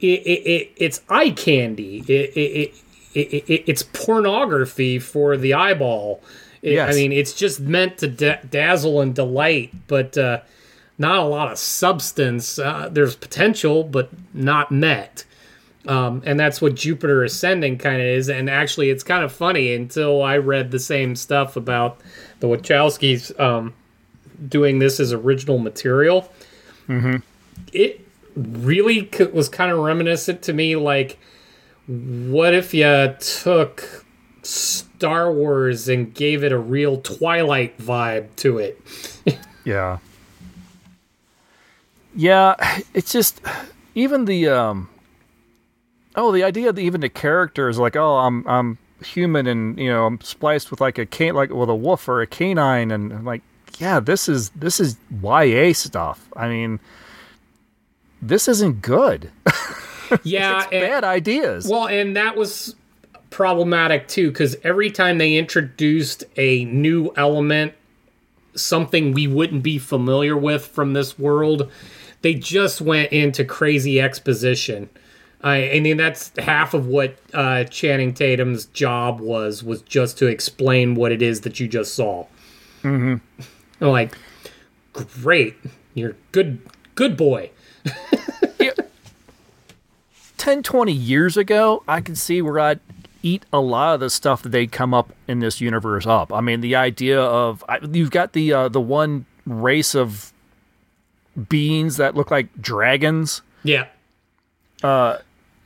[0.00, 1.98] It, it, it it's eye candy.
[2.08, 2.74] It, it, it,
[3.14, 6.20] it, it it's pornography for the eyeball.
[6.62, 6.92] It- Yes.
[6.94, 10.40] I mean, it's just meant to da- dazzle and delight, but uh,
[10.98, 12.58] not a lot of substance.
[12.58, 15.24] Uh, there's potential, but not met.
[15.86, 18.28] Um, and that's what Jupiter Ascending kind of is.
[18.28, 22.00] And actually, it's kind of funny until I read the same stuff about
[22.40, 23.72] the Wachowskis um,
[24.48, 26.30] doing this as original material.
[27.72, 28.00] It
[28.34, 31.18] really c- was kind of reminiscent to me like,
[31.88, 34.04] what if you took
[34.42, 38.80] Star Wars and gave it a real Twilight vibe to it?
[39.64, 39.98] Yeah.
[42.16, 42.54] Yeah,
[42.94, 43.42] it's just
[43.94, 44.88] even the um
[46.16, 49.90] oh, the idea that even the character is like, oh, I'm I'm human and you
[49.90, 53.12] know, I'm spliced with like a can like with a wolf or a canine and
[53.12, 53.42] I'm like,
[53.78, 56.26] yeah, this is this is YA stuff.
[56.34, 56.80] I mean,
[58.22, 59.30] this isn't good.
[60.22, 61.68] Yeah, it's bad ideas.
[61.68, 62.74] Well, and that was
[63.30, 67.74] problematic too because every time they introduced a new element,
[68.54, 71.70] something we wouldn't be familiar with from this world,
[72.22, 74.88] they just went into crazy exposition.
[75.42, 80.26] I, I mean, that's half of what uh, Channing Tatum's job was was just to
[80.26, 82.26] explain what it is that you just saw.
[82.82, 83.16] Mm-hmm.
[83.84, 84.16] Like,
[84.92, 85.56] great,
[85.94, 86.60] you're good,
[86.94, 87.50] good boy.
[90.38, 92.80] 10, 20 years ago, I can see where I'd
[93.22, 96.32] eat a lot of the stuff that they'd come up in this universe up.
[96.32, 100.32] I mean, the idea of I, you've got the uh, the one race of
[101.48, 103.42] beings that look like dragons.
[103.64, 103.86] Yeah.
[104.82, 105.18] Uh,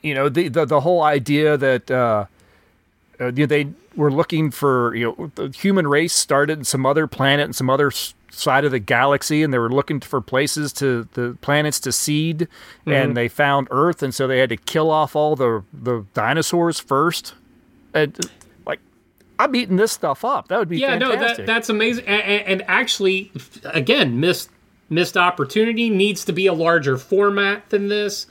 [0.03, 2.25] you know, the the, the whole idea that uh,
[3.21, 7.45] uh, they were looking for you know the human race started in some other planet
[7.45, 11.07] and some other s- side of the galaxy, and they were looking for places to
[11.13, 12.49] the planets to seed,
[12.87, 12.93] Mhm.
[12.93, 16.81] and they found Earth, and so they had to kill off all the the dinosaurs
[16.81, 17.35] first.
[17.95, 18.19] And
[18.67, 18.81] like,
[19.39, 20.49] I'm eating this stuff up.
[20.49, 21.21] That would be yeah, fantastic.
[21.21, 22.07] no, that that's amazing.
[22.07, 23.31] And, and actually,
[23.65, 24.51] again, missed
[24.89, 28.27] missed opportunity needs to be a larger format than this.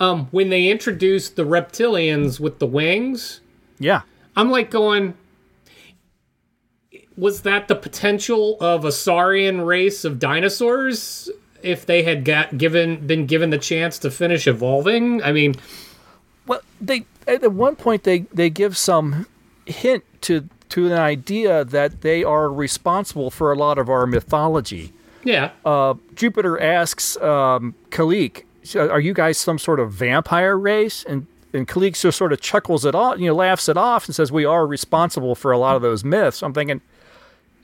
[0.00, 3.40] Um, when they introduced the reptilians with the wings,
[3.78, 4.00] yeah,
[4.34, 5.12] I'm like going.
[7.16, 11.28] Was that the potential of a saurian race of dinosaurs
[11.62, 15.22] if they had got given been given the chance to finish evolving?
[15.22, 15.54] I mean,
[16.46, 19.26] Well, they at one point they they give some
[19.66, 24.92] hint to to an idea that they are responsible for a lot of our mythology.
[25.22, 28.44] yeah, Uh, Jupiter asks um, Kalique,
[28.74, 32.86] "Are you guys some sort of vampire race?" And and Kalique just sort of chuckles
[32.86, 35.76] it off, you know, laughs it off, and says, "We are responsible for a lot
[35.76, 36.80] of those myths." I'm thinking.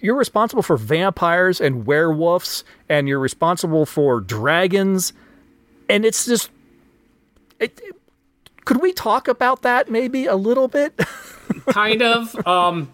[0.00, 5.12] You're responsible for vampires and werewolves, and you're responsible for dragons,
[5.88, 6.50] and it's just.
[7.58, 7.80] It,
[8.64, 10.94] could we talk about that maybe a little bit?
[11.68, 12.46] kind of.
[12.46, 12.92] Um,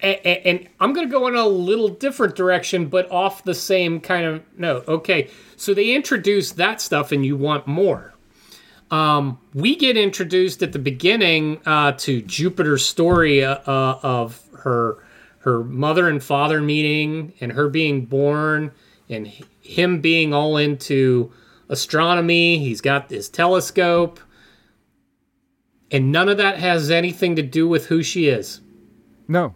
[0.00, 4.00] and, and I'm going to go in a little different direction, but off the same
[4.00, 4.88] kind of note.
[4.88, 8.14] Okay, so they introduce that stuff, and you want more.
[8.90, 14.98] Um, we get introduced at the beginning uh, to Jupiter's story uh, uh, of her
[15.40, 18.72] her mother and father meeting, and her being born,
[19.08, 19.26] and
[19.60, 21.32] him being all into
[21.68, 22.58] astronomy.
[22.58, 24.20] He's got his telescope
[25.90, 28.60] and none of that has anything to do with who she is.
[29.28, 29.54] No.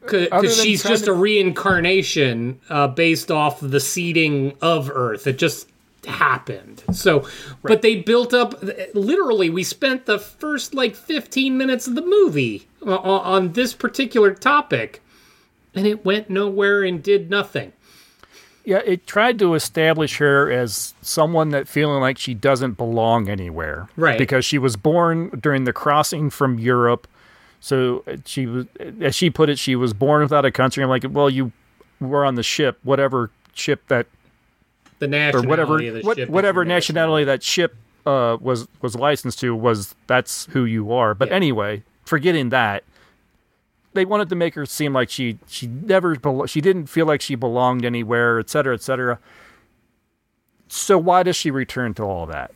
[0.00, 5.26] Because she's just to- a reincarnation uh, based off the seeding of Earth.
[5.26, 5.68] It just
[6.06, 6.82] happened.
[6.92, 7.26] So,
[7.62, 8.62] but they built up.
[8.92, 14.34] Literally, we spent the first like 15 minutes of the movie on, on this particular
[14.34, 15.02] topic,
[15.74, 17.72] and it went nowhere and did nothing.
[18.64, 23.88] Yeah, it tried to establish her as someone that feeling like she doesn't belong anywhere.
[23.94, 24.16] Right.
[24.18, 27.06] Because she was born during the crossing from Europe.
[27.60, 28.66] So uh, she was,
[29.00, 30.82] as she put it, she was born without a country.
[30.82, 31.52] I'm like, well, you
[32.00, 34.06] were on the ship, whatever ship that,
[34.98, 39.40] The or whatever, of the what, whatever your nationality that ship uh, was was licensed
[39.40, 41.14] to was that's who you are.
[41.14, 42.84] But anyway, forgetting that,
[43.94, 46.16] they wanted to make her seem like she she never
[46.46, 49.18] she didn't feel like she belonged anywhere, et cetera, et cetera.
[50.68, 52.52] So why does she return to all that?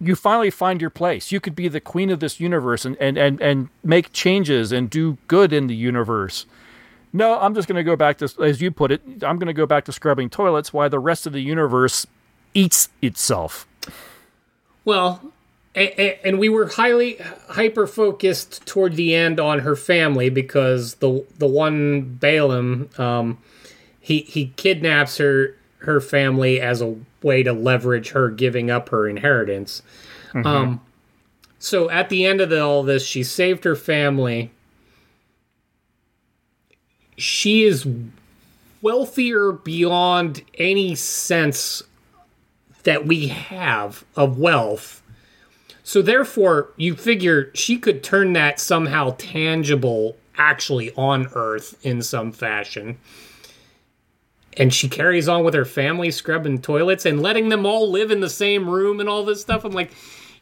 [0.00, 1.32] You finally find your place.
[1.32, 4.90] You could be the queen of this universe and, and, and, and make changes and
[4.90, 6.46] do good in the universe.
[7.12, 9.52] No, I'm just going to go back to, as you put it, I'm going to
[9.52, 12.06] go back to scrubbing toilets while the rest of the universe
[12.54, 13.66] eats itself.
[14.84, 15.32] Well,
[15.74, 17.16] and we were highly
[17.48, 23.38] hyper focused toward the end on her family because the the one Balem, um,
[24.00, 29.08] he he kidnaps her her family as a way to leverage her giving up her
[29.08, 29.82] inheritance.
[30.32, 30.46] Mm-hmm.
[30.46, 30.80] Um,
[31.58, 34.50] so at the end of the, all this, she saved her family.
[37.16, 37.86] She is
[38.82, 41.82] wealthier beyond any sense
[42.82, 45.02] that we have of wealth.
[45.84, 52.32] So therefore, you figure she could turn that somehow tangible actually on Earth in some
[52.32, 52.98] fashion.
[54.56, 58.20] And she carries on with her family scrubbing toilets and letting them all live in
[58.20, 59.64] the same room and all this stuff.
[59.64, 59.92] I'm like,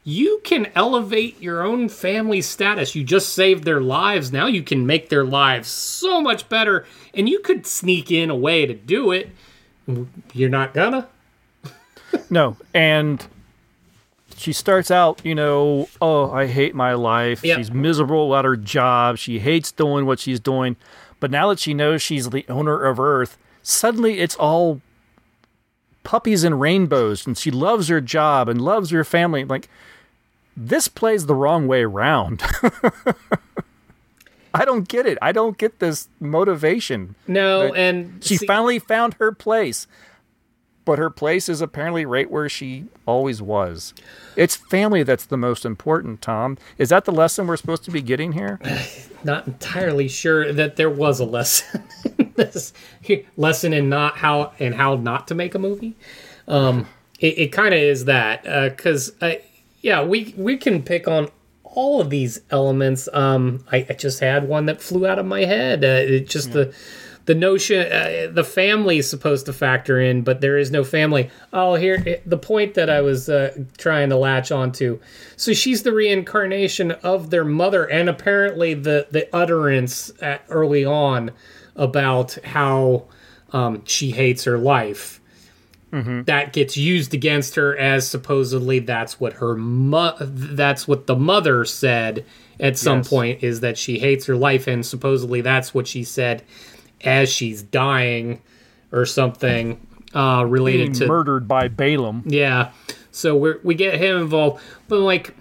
[0.05, 2.95] you can elevate your own family status.
[2.95, 4.33] You just saved their lives.
[4.33, 6.87] Now you can make their lives so much better.
[7.15, 9.31] And you could sneak in a way to do it.
[10.33, 11.09] You're not gonna
[12.31, 13.25] no, and
[14.43, 17.45] she starts out, you know, oh, I hate my life.
[17.45, 17.59] Yep.
[17.59, 19.19] She's miserable at her job.
[19.19, 20.77] She hates doing what she's doing.
[21.21, 24.81] But now that she knows she's the owner of Earth, suddenly it's all
[26.03, 29.45] puppies and rainbows, and she loves her job and loves her family.
[29.45, 29.69] Like,
[30.57, 32.43] this plays the wrong way around.
[34.55, 35.17] I don't get it.
[35.23, 37.15] I don't get this motivation.
[37.27, 39.87] No, and she see- finally found her place
[40.85, 43.95] but her place is apparently right where she always was.
[44.37, 46.59] It's family that's the most important, Tom.
[46.79, 48.61] Is that the lesson we're supposed to be getting here?
[49.25, 51.85] Not entirely sure that there was a lesson.
[52.35, 52.73] this
[53.37, 55.95] lesson in not how and how not to make a movie.
[56.49, 56.89] Um,
[57.21, 59.35] it, it kind of is that because uh,
[59.81, 61.29] yeah, we we can pick on
[61.63, 63.09] all of these elements.
[63.13, 65.85] Um, I, I, just had one that flew out of my head.
[65.85, 66.55] Uh, it just yeah.
[66.55, 66.75] the
[67.25, 71.31] the notion uh, the family is supposed to factor in, but there is no family.
[71.53, 74.99] Oh, here the point that I was uh, trying to latch onto.
[75.37, 81.31] So she's the reincarnation of their mother, and apparently the the utterance at, early on
[81.77, 83.05] about how
[83.53, 85.21] um, she hates her life.
[85.93, 86.23] Mm-hmm.
[86.23, 91.67] That gets used against her as supposedly that's what her mo- that's what the mother
[91.67, 92.25] said
[92.59, 93.09] at some yes.
[93.09, 96.43] point is that she hates her life and supposedly that's what she said
[97.05, 98.41] as she's dying
[98.91, 102.23] or something uh, related Being to murdered by Balem.
[102.27, 102.73] Yeah,
[103.11, 105.35] so we we get him involved, but like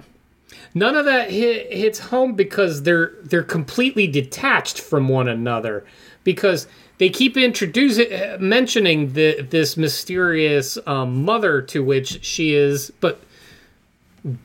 [0.73, 5.85] none of that hit, hits home because they're they're completely detached from one another
[6.23, 12.91] because they keep introducing uh, mentioning the this mysterious um, mother to which she is,
[12.99, 13.21] but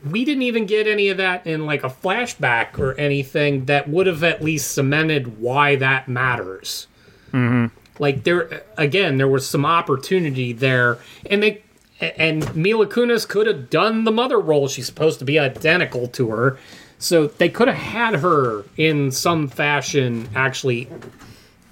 [0.09, 4.07] we didn't even get any of that in like a flashback or anything that would
[4.07, 6.87] have at least cemented why that matters.
[7.31, 7.67] Mm-hmm.
[7.99, 10.99] Like there again, there was some opportunity there,
[11.29, 11.63] and they
[11.99, 14.67] and Mila Kunis could have done the mother role.
[14.67, 16.59] She's supposed to be identical to her,
[16.99, 20.87] so they could have had her in some fashion actually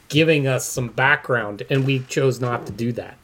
[0.10, 3.18] giving us some background, and we chose not to do that.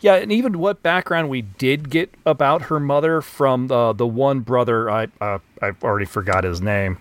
[0.00, 4.40] Yeah, and even what background we did get about her mother from the the one
[4.40, 6.98] brother I uh, I already forgot his name,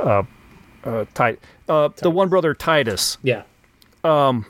[0.00, 0.24] uh,
[0.84, 3.16] uh, Tit- uh, the one brother Titus.
[3.22, 3.42] Yeah,
[4.04, 4.46] um,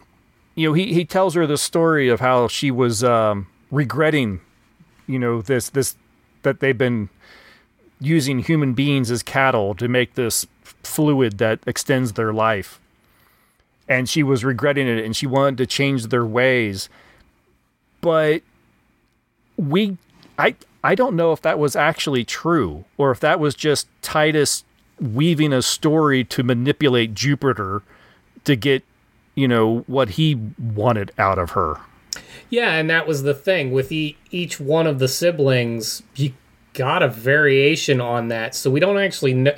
[0.55, 4.41] you know, he, he tells her the story of how she was um, regretting,
[5.07, 5.97] you know, this this
[6.43, 7.09] that they've been
[8.01, 10.47] using human beings as cattle to make this
[10.83, 12.81] fluid that extends their life.
[13.89, 16.89] And she was regretting it and she wanted to change their ways.
[18.01, 18.43] But
[19.57, 19.97] we
[20.39, 24.65] I I don't know if that was actually true or if that was just Titus
[25.01, 27.83] weaving a story to manipulate Jupiter
[28.45, 28.85] to get
[29.35, 31.77] you know, what he wanted out of her.
[32.51, 36.35] Yeah, and that was the thing with e- each one of the siblings, you
[36.75, 38.55] got a variation on that.
[38.55, 39.55] So we don't actually know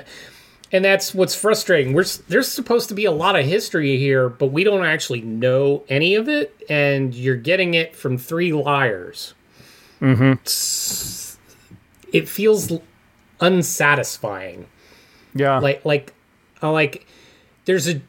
[0.72, 1.92] and that's what's frustrating.
[1.92, 5.84] We're there's supposed to be a lot of history here, but we don't actually know
[5.88, 9.34] any of it and you're getting it from three liars.
[10.00, 10.38] Mhm.
[12.12, 12.72] It feels
[13.40, 14.66] unsatisfying.
[15.34, 15.58] Yeah.
[15.58, 16.12] Like like
[16.62, 17.06] like
[17.64, 18.00] there's a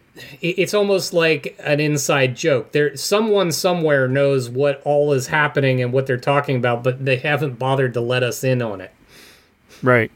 [0.42, 2.72] it's almost like an inside joke.
[2.72, 7.18] There, someone somewhere knows what all is happening and what they're talking about, but they
[7.18, 8.92] haven't bothered to let us in on it.
[9.84, 10.12] Right.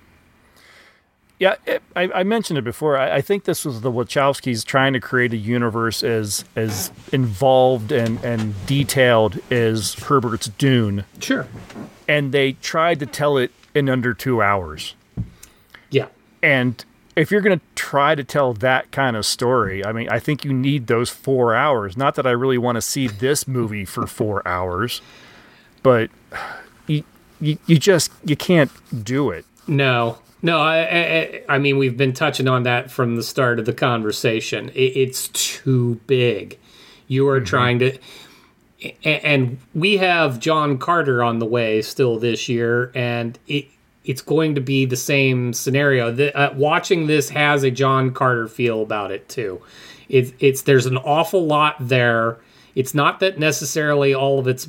[1.40, 2.98] Yeah, it, I, I mentioned it before.
[2.98, 7.94] I, I think this was the Wachowskis trying to create a universe as as involved
[7.94, 11.06] and and detailed as Herbert's Dune.
[11.20, 11.48] Sure.
[12.10, 14.96] And they tried to tell it in under two hours.
[15.90, 16.08] Yeah.
[16.44, 16.84] And
[17.20, 20.46] if you're going to try to tell that kind of story, I mean, I think
[20.46, 21.98] you need those four hours.
[21.98, 25.02] Not that I really want to see this movie for four hours,
[25.84, 26.10] but
[26.88, 27.04] you,
[27.42, 28.72] you, you just you can't
[29.04, 29.46] do it.
[29.68, 30.62] No, no.
[30.62, 34.70] I, I, I mean, we've been touching on that from the start of the conversation.
[34.70, 36.58] It, it's too big.
[37.10, 37.46] You are mm-hmm.
[37.46, 37.98] trying to,
[39.04, 43.68] and we have John Carter on the way still this year, and it
[44.10, 46.12] it's going to be the same scenario.
[46.12, 49.62] The, uh, watching this has a John Carter feel about it too.
[50.10, 52.40] It's it's there's an awful lot there.
[52.74, 54.68] It's not that necessarily all of it's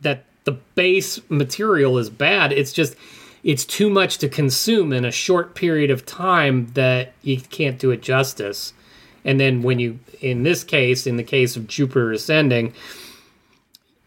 [0.00, 2.50] that the base material is bad.
[2.50, 2.96] It's just
[3.44, 7.92] it's too much to consume in a short period of time that you can't do
[7.92, 8.72] it justice.
[9.24, 12.74] And then when you in this case, in the case of Jupiter Ascending,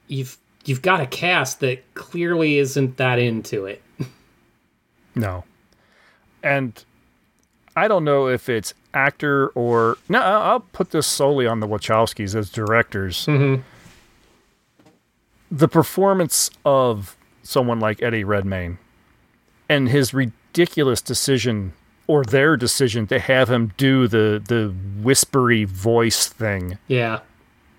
[0.09, 3.81] you've you've got a cast that clearly isn't that into it.
[5.17, 5.43] No.
[6.43, 6.83] And
[7.75, 10.19] I don't know if it's actor or no.
[10.21, 13.25] I'll put this solely on the Wachowskis as directors.
[13.25, 13.61] Mm-hmm.
[15.51, 18.77] The performance of someone like Eddie Redmayne
[19.69, 21.73] and his ridiculous decision
[22.07, 27.19] or their decision to have him do the the whispery voice thing, Yeah.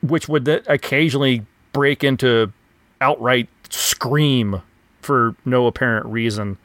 [0.03, 2.53] which would occasionally break into
[3.01, 4.63] outright scream
[5.03, 6.57] for no apparent reason.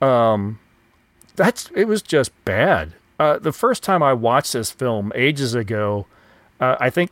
[0.00, 0.58] Um,
[1.36, 2.94] that's it was just bad.
[3.18, 6.06] Uh, the first time I watched this film ages ago,
[6.60, 7.10] uh, I think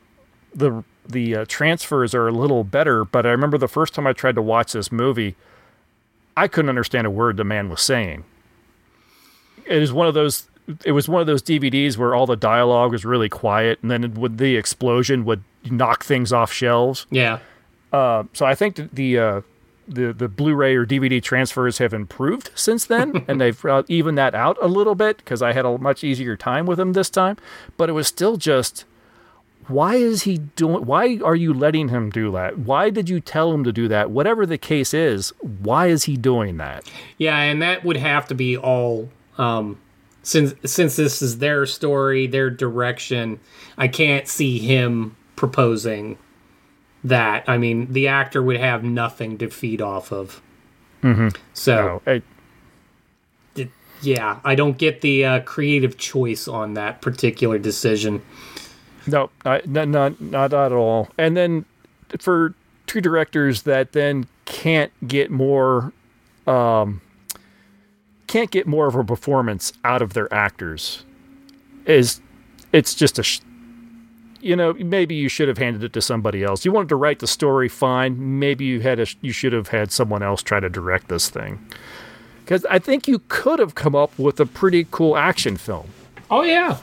[0.53, 4.13] the the uh, transfers are a little better, but I remember the first time I
[4.13, 5.35] tried to watch this movie,
[6.35, 8.23] I couldn't understand a word the man was saying.
[9.65, 10.49] It is one of those.
[10.83, 14.03] It was one of those DVDs where all the dialogue was really quiet, and then
[14.03, 17.07] it would, the explosion would knock things off shelves.
[17.09, 17.39] Yeah.
[17.93, 19.41] Uh, so I think that the uh,
[19.87, 24.35] the the Blu-ray or DVD transfers have improved since then, and they've uh, evened that
[24.35, 27.37] out a little bit because I had a much easier time with them this time.
[27.77, 28.85] But it was still just,
[29.67, 30.85] why is he doing?
[30.85, 32.59] Why are you letting him do that?
[32.59, 34.11] Why did you tell him to do that?
[34.11, 36.89] Whatever the case is, why is he doing that?
[37.17, 39.79] Yeah, and that would have to be all um
[40.23, 43.39] since since this is their story, their direction.
[43.77, 46.17] I can't see him proposing
[47.03, 47.43] that.
[47.47, 50.41] I mean, the actor would have nothing to feed off of.
[51.03, 51.29] Mm-hmm.
[51.53, 52.23] So, No, it-
[54.01, 58.21] yeah, I don't get the uh, creative choice on that particular decision.
[59.07, 61.09] No, I, no, not not at all.
[61.17, 61.65] And then
[62.19, 62.53] for
[62.85, 65.93] two directors that then can't get more,
[66.45, 67.01] um,
[68.27, 71.03] can't get more of a performance out of their actors,
[71.87, 72.21] is
[72.73, 73.23] it's just a,
[74.41, 76.65] you know, maybe you should have handed it to somebody else.
[76.65, 78.39] You wanted to write the story, fine.
[78.39, 81.65] Maybe you had a, you should have had someone else try to direct this thing,
[82.43, 85.89] because I think you could have come up with a pretty cool action film.
[86.29, 86.77] Oh yeah.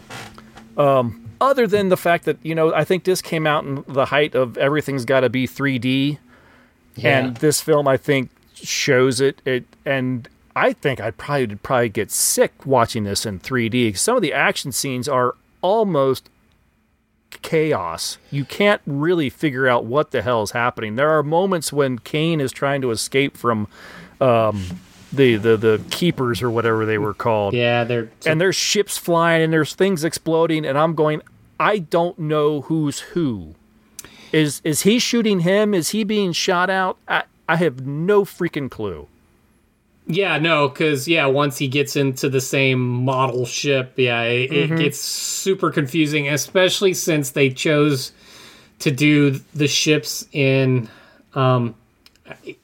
[0.76, 4.06] Um, other than the fact that you know, I think this came out in the
[4.06, 6.18] height of everything's got to be 3D,
[6.96, 7.18] Yeah.
[7.18, 9.40] and this film I think shows it.
[9.44, 13.96] It and I think I'd probably probably get sick watching this in 3D.
[13.98, 16.30] Some of the action scenes are almost
[17.42, 18.18] chaos.
[18.30, 20.96] You can't really figure out what the hell is happening.
[20.96, 23.68] There are moments when Caine is trying to escape from
[24.20, 24.64] um,
[25.12, 27.54] the, the the keepers or whatever they were called.
[27.54, 31.22] Yeah, they're and there's ships flying and there's things exploding and I'm going
[31.58, 33.54] I don't know who's who.
[34.32, 35.74] Is is he shooting him?
[35.74, 36.98] Is he being shot out?
[37.06, 39.06] I, I have no freaking clue.
[40.06, 44.70] Yeah, no, because yeah, once he gets into the same model ship, yeah, it, Mhm.
[44.72, 48.12] it gets super confusing, especially since they chose
[48.80, 50.88] to do the ships in.
[51.34, 51.74] Um,
[52.28, 52.56] I-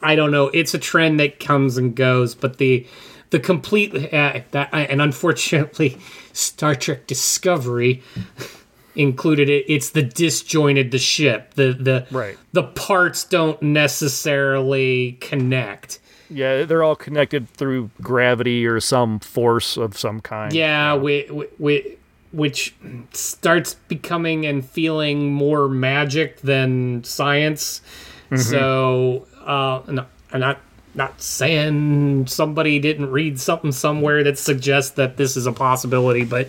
[0.00, 0.48] I don't know.
[0.54, 2.86] It's a trend that comes and goes, but the
[3.30, 5.98] the complete uh, that and unfortunately,
[6.32, 8.02] Star Trek Discovery
[8.94, 9.64] included it.
[9.68, 11.54] It's the disjointed the ship.
[11.54, 12.36] The the Right.
[12.52, 15.98] the parts don't necessarily connect.
[16.30, 20.52] Yeah, they're all connected through gravity or some force of some kind.
[20.52, 21.96] Yeah, we, we,
[22.32, 22.74] which
[23.12, 27.80] starts becoming and feeling more magic than science.
[28.30, 28.38] Mhm.
[28.40, 30.60] So, uh, no, I'm not
[30.94, 36.48] not saying somebody didn't read something somewhere that suggests that this is a possibility, but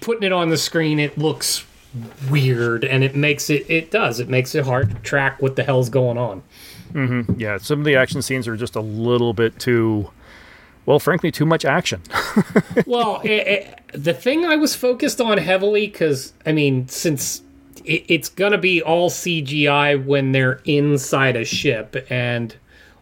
[0.00, 1.64] putting it on the screen, it looks
[2.30, 5.62] weird, and it makes it it does it makes it hard to track what the
[5.62, 6.42] hell's going on.
[6.94, 10.10] Hmm Yeah, some of the action scenes are just a little bit too
[10.86, 12.02] well, frankly, too much action.
[12.86, 17.42] well, it, it, the thing I was focused on heavily, because, I mean, since
[17.84, 22.54] it, it's going to be all CGI when they're inside a ship, and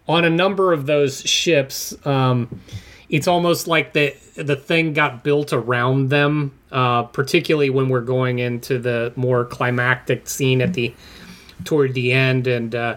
[0.08, 2.60] on a number of those ships, um,
[3.08, 6.52] it's almost like the the thing got built around them.
[6.70, 10.94] Uh, particularly when we're going into the more climactic scene at the
[11.64, 12.96] toward the end, and uh,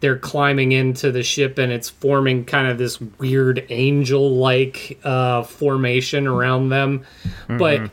[0.00, 5.42] they're climbing into the ship, and it's forming kind of this weird angel like uh,
[5.42, 7.04] formation around them.
[7.22, 7.58] Mm-hmm.
[7.58, 7.90] But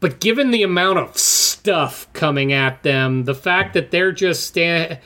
[0.00, 4.98] but given the amount of stuff coming at them, the fact that they're just stand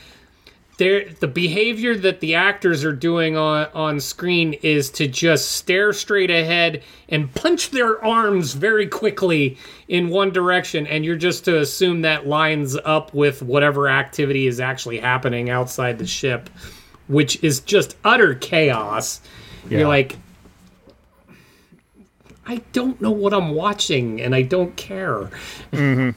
[0.77, 5.93] they're, the behavior that the actors are doing on, on screen is to just stare
[5.93, 9.57] straight ahead and punch their arms very quickly
[9.89, 14.59] in one direction and you're just to assume that lines up with whatever activity is
[14.59, 16.51] actually happening outside the ship
[17.07, 19.21] which is just utter chaos
[19.69, 19.79] yeah.
[19.79, 20.17] you're like
[22.47, 25.31] i don't know what i'm watching and i don't care
[25.71, 26.11] mm-hmm.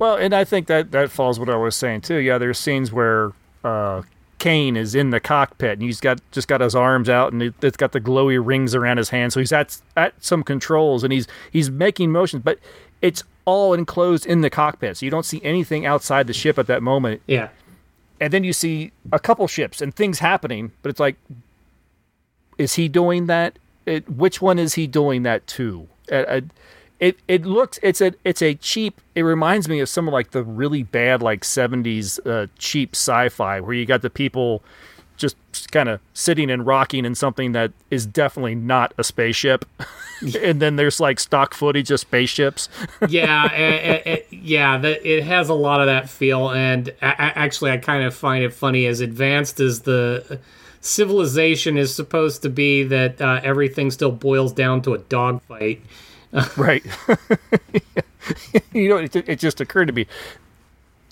[0.00, 2.90] well and i think that that falls what i was saying too yeah there's scenes
[2.90, 3.32] where
[3.64, 4.02] uh,
[4.38, 7.54] Caine is in the cockpit and he's got just got his arms out and it,
[7.62, 9.34] has got the glowy rings around his hands.
[9.34, 12.58] So he's at at some controls and he's he's making motions, but
[13.00, 16.66] it's all enclosed in the cockpit, so you don't see anything outside the ship at
[16.66, 17.22] that moment.
[17.26, 17.48] Yeah.
[18.20, 21.16] And then you see a couple ships and things happening, but it's like,
[22.58, 23.58] is he doing that?
[23.84, 25.88] It, which one is he doing that to?
[26.10, 26.40] Uh,
[27.02, 29.00] it it looks it's a it's a cheap.
[29.16, 33.58] It reminds me of some of like the really bad like '70s uh, cheap sci-fi
[33.58, 34.62] where you got the people
[35.16, 35.36] just
[35.72, 39.64] kind of sitting and rocking in something that is definitely not a spaceship.
[40.40, 42.68] and then there's like stock footage of spaceships.
[43.08, 46.50] yeah, it, it, yeah, it has a lot of that feel.
[46.50, 50.38] And actually, I kind of find it funny as advanced as the
[50.80, 55.82] civilization is supposed to be that uh, everything still boils down to a dogfight.
[56.56, 56.84] Right.
[58.72, 60.06] you know, it, it, just occurred to me.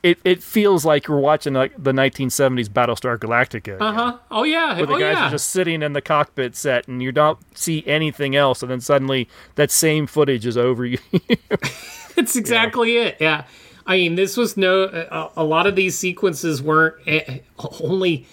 [0.03, 3.77] It, it feels like you're watching like the 1970s Battlestar Galactica.
[3.81, 4.19] Uh huh.
[4.31, 4.77] Oh yeah.
[4.77, 5.27] Where the oh, guys yeah.
[5.27, 8.81] are just sitting in the cockpit set, and you don't see anything else, and then
[8.81, 10.99] suddenly that same footage is over you.
[12.17, 13.03] That's exactly yeah.
[13.03, 13.17] it.
[13.21, 13.45] Yeah.
[13.87, 14.85] I mean, this was no.
[14.85, 17.41] A, a lot of these sequences weren't eh,
[17.81, 18.27] only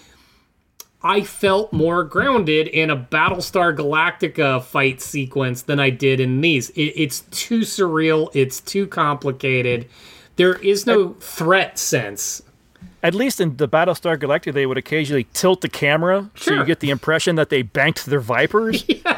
[1.02, 6.70] I felt more grounded in a Battlestar Galactica fight sequence than I did in these.
[6.70, 8.30] It, it's too surreal.
[8.34, 9.86] It's too complicated.
[10.36, 12.42] There is no threat sense.
[13.02, 16.54] At least in the Battlestar Galactica, they would occasionally tilt the camera sure.
[16.54, 18.84] so you get the impression that they banked their Vipers.
[18.88, 19.17] yeah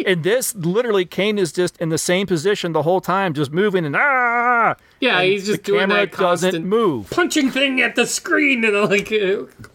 [0.06, 3.84] in this, literally, Caine is just in the same position the whole time, just moving
[3.84, 4.76] and ah.
[5.00, 8.64] Yeah, and he's just the doing camera that doesn't move, punching thing at the screen,
[8.64, 9.12] and I'm like,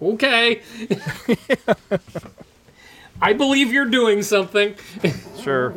[0.02, 0.62] okay,
[3.22, 4.76] I believe you're doing something.
[5.40, 5.76] sure.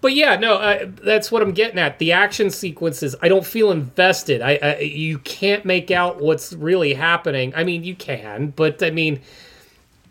[0.00, 1.98] But yeah, no, uh, that's what I'm getting at.
[1.98, 4.42] The action sequences, I don't feel invested.
[4.42, 7.54] I, I you can't make out what's really happening.
[7.56, 9.22] I mean, you can, but I mean,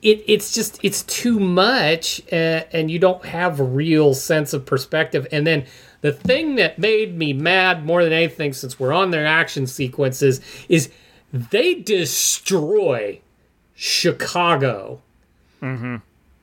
[0.04, 4.66] it, it's just it's too much uh, and you don't have a real sense of
[4.66, 5.26] perspective.
[5.32, 5.66] And then
[6.02, 10.42] the thing that made me mad more than anything since we're on their action sequences
[10.68, 10.92] is
[11.32, 13.20] they destroy
[13.74, 15.02] chicago.
[15.62, 15.96] Mm-hmm.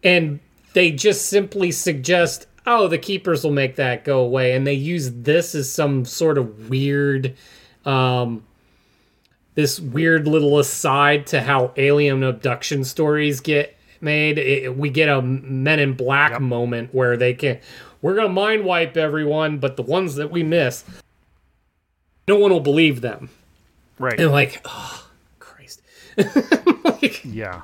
[0.02, 0.40] and
[0.72, 4.54] they just simply suggest oh the keepers will make that go away.
[4.54, 7.36] And they use this as some sort of weird
[7.84, 8.42] um,
[9.60, 14.38] this weird little aside to how alien abduction stories get made.
[14.38, 16.40] It, we get a Men in Black yep.
[16.40, 17.58] moment where they can,
[18.00, 20.82] we're gonna mind wipe everyone, but the ones that we miss,
[22.26, 23.28] no one will believe them.
[23.98, 24.18] Right.
[24.18, 25.06] And like, oh
[25.38, 25.82] Christ.
[26.84, 27.62] like, yeah.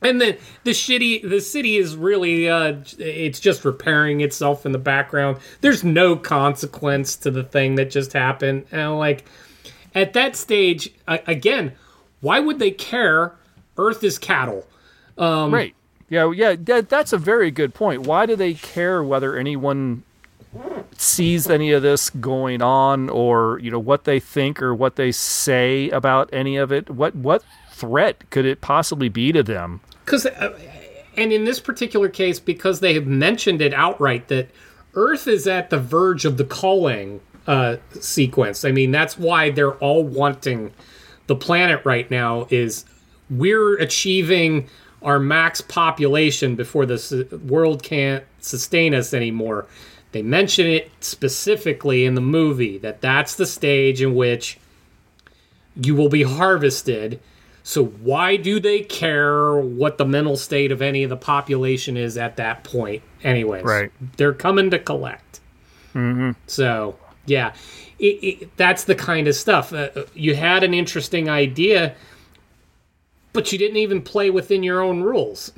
[0.00, 4.78] And then the shitty, the city is really, uh, it's just repairing itself in the
[4.78, 5.38] background.
[5.60, 8.66] There's no consequence to the thing that just happened.
[8.70, 9.24] And I'm like,
[9.94, 11.72] at that stage, again,
[12.20, 13.34] why would they care?
[13.76, 14.66] Earth is cattle.
[15.18, 15.74] Um, right.
[16.08, 18.02] Yeah, yeah, that, that's a very good point.
[18.02, 20.02] Why do they care whether anyone
[20.96, 25.12] sees any of this going on or, you know, what they think or what they
[25.12, 26.90] say about any of it?
[26.90, 29.80] What what threat could it possibly be to them?
[30.06, 30.56] Cuz uh,
[31.16, 34.48] and in this particular case because they have mentioned it outright that
[34.94, 38.64] Earth is at the verge of the culling uh, sequence.
[38.64, 40.72] I mean, that's why they're all wanting
[41.26, 42.46] the planet right now.
[42.50, 42.84] Is
[43.30, 44.68] we're achieving
[45.02, 49.66] our max population before the world can't sustain us anymore.
[50.12, 54.58] They mention it specifically in the movie that that's the stage in which
[55.76, 57.20] you will be harvested.
[57.64, 62.16] So why do they care what the mental state of any of the population is
[62.16, 63.02] at that point?
[63.22, 63.90] Anyways, Right.
[64.16, 65.40] They're coming to collect.
[65.94, 66.32] Mm-hmm.
[66.46, 66.96] So
[67.26, 67.52] yeah,
[67.98, 69.72] it, it, that's the kind of stuff.
[69.72, 71.94] Uh, you had an interesting idea,
[73.32, 75.52] but you didn't even play within your own rules.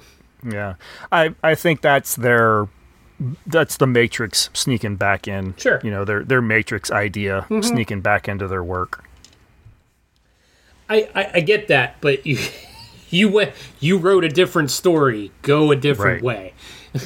[0.48, 0.74] Yeah,
[1.10, 2.68] I I think that's their
[3.46, 5.54] that's the Matrix sneaking back in.
[5.56, 5.80] Sure.
[5.82, 7.64] you know their their Matrix idea Mhm.
[7.64, 9.02] sneaking back into their work.
[10.88, 12.38] I, I, I get that, but you
[13.10, 15.32] you went you wrote a different story.
[15.42, 16.54] Go a different Right.
[16.54, 16.54] way.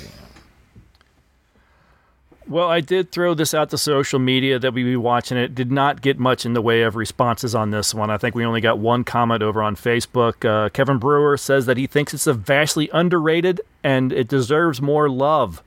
[2.51, 5.55] Well, I did throw this out to social media that we be watching it.
[5.55, 8.11] Did not get much in the way of responses on this one.
[8.11, 10.45] I think we only got one comment over on Facebook.
[10.45, 15.09] Uh, Kevin Brewer says that he thinks it's a vastly underrated and it deserves more
[15.09, 15.63] love.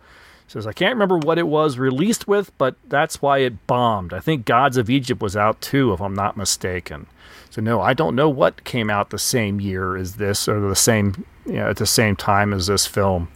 [0.49, 4.13] Says I can't remember what it was released with, but that's why it bombed.
[4.13, 7.07] I think Gods of Egypt was out too, if I'm not mistaken.
[7.49, 10.75] So no, I don't know what came out the same year as this, or the
[10.75, 13.29] same, you know, at the same time as this film.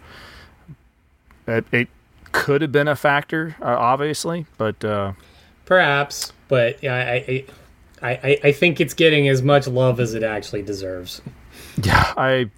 [1.46, 1.88] It, it
[2.32, 5.12] could have been a factor, uh, obviously, but uh,
[5.64, 7.44] Perhaps, but yeah, I,
[8.02, 11.20] I I I think it's getting as much love as it actually deserves.
[11.82, 12.50] yeah, I,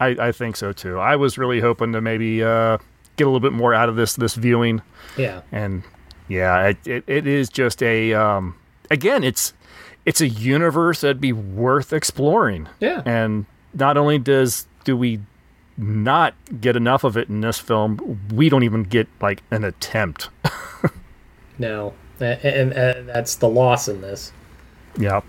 [0.00, 0.98] I I think so too.
[0.98, 2.78] I was really hoping to maybe uh,
[3.16, 4.82] get a little bit more out of this this viewing.
[5.16, 5.40] Yeah.
[5.50, 5.82] and
[6.28, 8.54] yeah, it, it, it is just a um,
[8.90, 9.54] again, it's
[10.04, 12.68] it's a universe that'd be worth exploring.
[12.80, 13.02] Yeah.
[13.04, 15.20] and not only does do we
[15.78, 20.28] not get enough of it in this film, we don't even get like an attempt.
[21.58, 24.32] No, and, and, and that's the loss in this.
[24.96, 25.20] Yeah.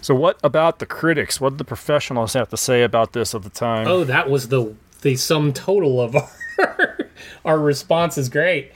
[0.00, 1.40] So, what about the critics?
[1.40, 3.86] What did the professionals have to say about this at the time?
[3.86, 6.98] Oh, that was the the sum total of our
[7.44, 8.72] our response is great.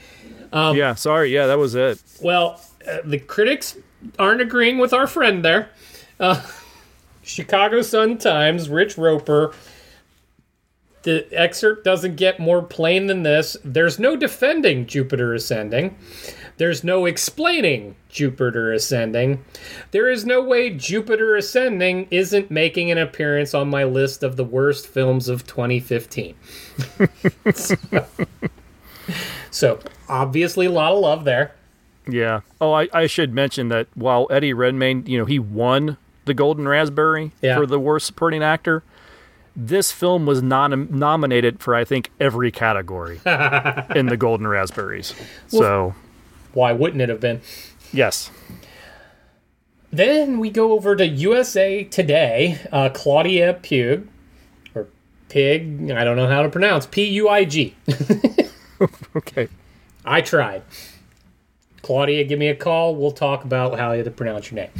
[0.51, 1.33] Um, yeah, sorry.
[1.33, 2.01] Yeah, that was it.
[2.21, 3.77] Well, uh, the critics
[4.19, 5.69] aren't agreeing with our friend there.
[6.19, 6.45] Uh,
[7.23, 9.53] Chicago Sun Times, Rich Roeper.
[11.03, 13.57] The excerpt doesn't get more plain than this.
[13.63, 15.97] There's no defending Jupiter Ascending.
[16.57, 19.43] There's no explaining Jupiter Ascending.
[19.91, 24.45] There is no way Jupiter Ascending isn't making an appearance on my list of the
[24.45, 26.35] worst films of 2015.
[27.53, 27.75] so,
[29.51, 31.53] so, obviously, a lot of love there.
[32.07, 32.41] Yeah.
[32.61, 36.67] Oh, I, I should mention that while Eddie Redmayne, you know, he won the Golden
[36.67, 37.57] Raspberry Yeah.
[37.57, 38.83] for the worst supporting actor,
[39.55, 43.17] this film was non- nominated for, I think, every category
[43.95, 45.13] in the Golden Raspberries.
[45.47, 45.93] So,
[46.53, 47.41] Why wouldn't it have been?
[47.91, 48.31] yes.
[49.91, 52.57] Then we go over to USA Today.
[52.71, 54.07] Uh, Claudia Pug,
[54.73, 54.87] or
[55.29, 57.75] Pig, I don't know how to pronounce, P U I G.
[59.15, 59.49] okay.
[60.03, 60.63] I tried.
[61.83, 62.95] Claudia, give me a call.
[62.95, 64.71] We'll talk about how you to pronounce your name.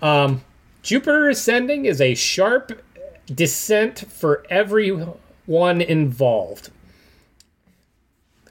[0.00, 0.44] Um,
[0.82, 2.83] Jupiter Ascending is a sharp
[3.32, 6.70] descent for everyone involved.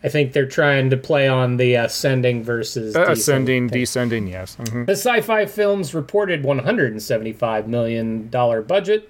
[0.05, 3.80] I think they're trying to play on the ascending versus Uh, descending ascending, thing.
[3.80, 4.57] descending, yes.
[4.59, 4.86] Mhm.
[4.86, 9.09] The sci-fi film's reported 175 million dollar budget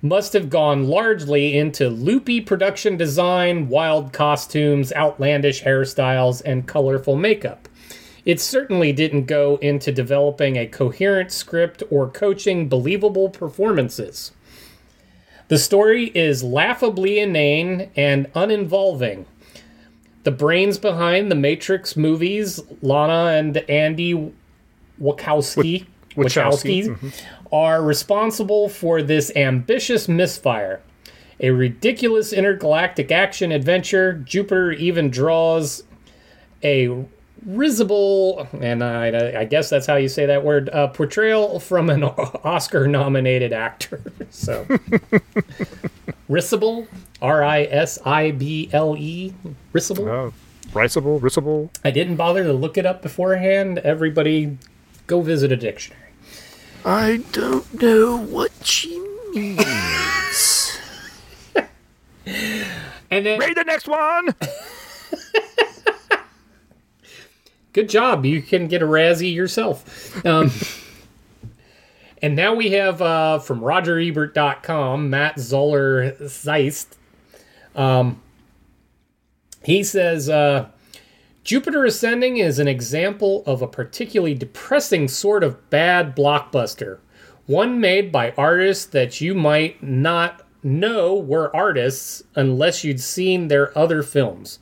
[0.00, 7.68] must have gone largely into loopy production design, wild costumes, outlandish hairstyles, and colorful makeup.
[8.24, 14.32] It certainly didn't go into developing a coherent script or coaching believable performances.
[15.52, 19.26] The story is laughably inane and uninvolving.
[20.22, 24.14] The brains behind the Matrix movies, Lana and Andy
[24.98, 27.54] Wachowski, Wachowski, Wachowski, mm-hmm.
[27.54, 30.80] are responsible for this ambitious misfire.
[31.38, 35.84] A ridiculous intergalactic action adventure, Jupiter even draws
[36.64, 37.04] a
[37.46, 42.02] risible, and I, I guess that's how you say that word, uh, portrayal from an
[42.44, 44.00] Oscar nominated actor.
[44.30, 44.66] So,
[46.28, 46.86] risible,
[47.20, 49.34] R I S I B L E,
[49.74, 50.08] risible.
[50.08, 50.32] Oh,
[50.72, 51.68] Riceable, Rissable.
[51.84, 53.78] I didn't bother to look it up beforehand.
[53.80, 54.56] Everybody,
[55.06, 56.00] go visit a dictionary.
[56.84, 58.98] I don't know what she
[59.34, 60.78] means.
[63.10, 64.34] And then read the next one.
[67.72, 68.26] Good job.
[68.26, 70.24] You can get a Razzie yourself.
[70.26, 70.50] Um,
[72.22, 76.86] and now we have uh, from RogerEbert.com, Matt Zoller Seitz.
[77.74, 78.20] Um,
[79.64, 80.68] he says uh,
[81.44, 86.98] Jupiter Ascending is an example of a particularly depressing sort of bad blockbuster.
[87.46, 93.76] One made by artists that you might not know were artists unless you'd seen their
[93.76, 94.58] other films.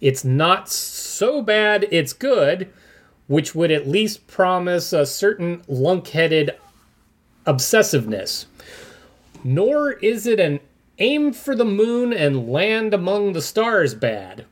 [0.00, 2.72] It's not so bad it's good,
[3.26, 6.52] which would at least promise a certain lunk-headed
[7.46, 8.46] obsessiveness.
[9.44, 10.60] Nor is it an
[10.98, 14.46] aim for the moon and land among the stars bad,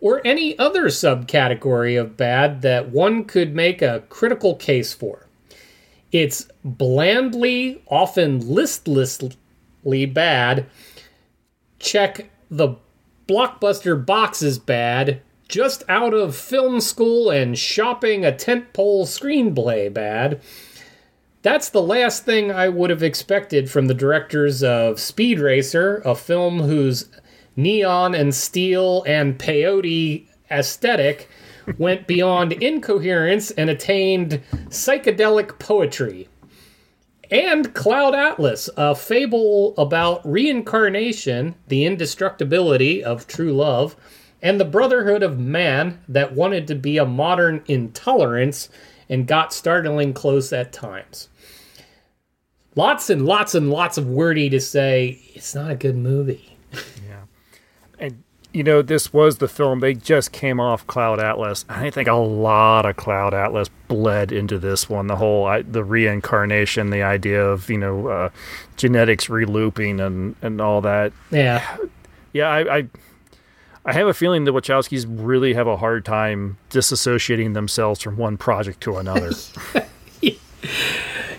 [0.00, 5.26] or any other subcategory of bad that one could make a critical case for.
[6.12, 10.66] It's blandly, often listlessly bad.
[11.78, 12.76] Check the
[13.26, 20.40] blockbuster boxes bad, just out of film school and shopping a tentpole screenplay bad.
[21.42, 26.14] That's the last thing I would have expected from the directors of Speed Racer, a
[26.14, 27.08] film whose
[27.56, 31.28] neon and steel and peyote aesthetic
[31.78, 36.28] went beyond incoherence and attained psychedelic poetry.
[37.34, 43.96] And Cloud Atlas, a fable about reincarnation, the indestructibility of true love,
[44.40, 48.68] and the brotherhood of man that wanted to be a modern intolerance
[49.08, 51.28] and got startling close at times.
[52.76, 56.53] Lots and lots and lots of wordy to say, it's not a good movie.
[58.54, 61.64] You know, this was the film they just came off Cloud Atlas.
[61.68, 65.08] I think a lot of Cloud Atlas bled into this one.
[65.08, 68.28] The whole I, the reincarnation, the idea of you know uh,
[68.76, 71.12] genetics relooping and and all that.
[71.32, 71.76] Yeah,
[72.32, 72.48] yeah.
[72.48, 72.88] I, I
[73.86, 78.36] I have a feeling the Wachowskis really have a hard time disassociating themselves from one
[78.36, 79.32] project to another.
[79.74, 79.86] Yeah,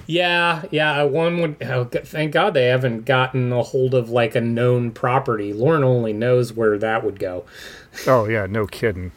[0.08, 0.64] yeah.
[0.72, 1.04] Yeah.
[1.04, 1.64] One would.
[1.64, 5.54] Oh, thank God they haven't gotten a hold of like a known property.
[5.54, 7.46] Lauren only knows where that would go.
[8.08, 9.12] oh yeah, no kidding.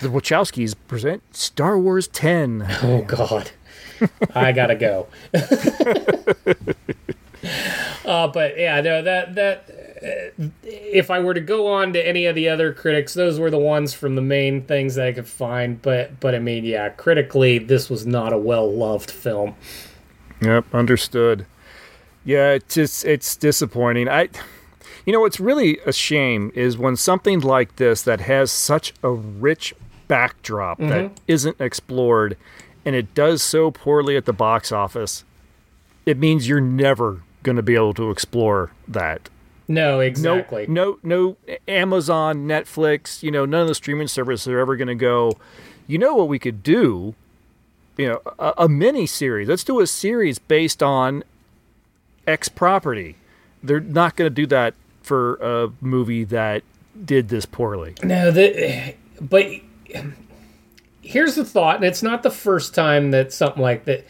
[0.00, 2.66] The Wachowskis present Star Wars Ten.
[2.82, 3.50] Oh God,
[4.34, 5.06] I gotta go.
[8.04, 9.83] uh, but yeah, no, that that
[10.62, 13.58] if I were to go on to any of the other critics, those were the
[13.58, 15.80] ones from the main things that I could find.
[15.80, 19.54] But but I mean, yeah, critically, this was not a well loved film.
[20.40, 21.46] Yep, understood.
[22.24, 24.08] Yeah, it's just it's disappointing.
[24.08, 24.28] I,
[25.06, 29.10] you know, what's really a shame is when something like this that has such a
[29.10, 29.74] rich
[30.08, 30.88] backdrop Mhm.
[30.88, 32.36] that isn't explored,
[32.84, 35.24] and it does so poorly at the box office.
[36.06, 39.28] It means you're never going to be able to explore that.
[39.66, 40.66] No, exactly.
[40.68, 41.56] No, no, no.
[41.66, 45.32] Amazon, Netflix, you know, none of the streaming services are ever going to go.
[45.86, 47.14] You know what we could do?
[47.96, 49.48] You know, a, a mini series.
[49.48, 51.24] Let's do a series based on
[52.26, 53.16] X property.
[53.62, 56.62] They're not going to do that for a movie that
[57.04, 57.94] did this poorly.
[58.02, 59.46] No, the but
[61.02, 64.06] here's the thought, and it's not the first time that something like that.